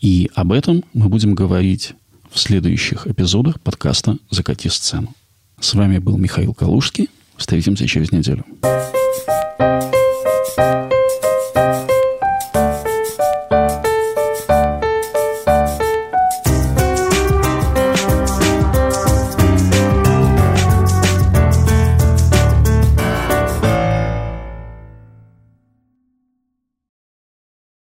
И 0.00 0.30
об 0.34 0.52
этом 0.52 0.84
мы 0.92 1.08
будем 1.08 1.34
говорить 1.34 1.94
в 2.30 2.38
следующих 2.38 3.06
эпизодах 3.06 3.60
подкаста 3.60 4.16
«Закати 4.30 4.68
сцену». 4.68 5.14
С 5.60 5.74
вами 5.74 5.98
был 5.98 6.16
Михаил 6.16 6.54
Калужский. 6.54 7.10
Встретимся 7.36 7.86
через 7.86 8.12
неделю. 8.12 8.44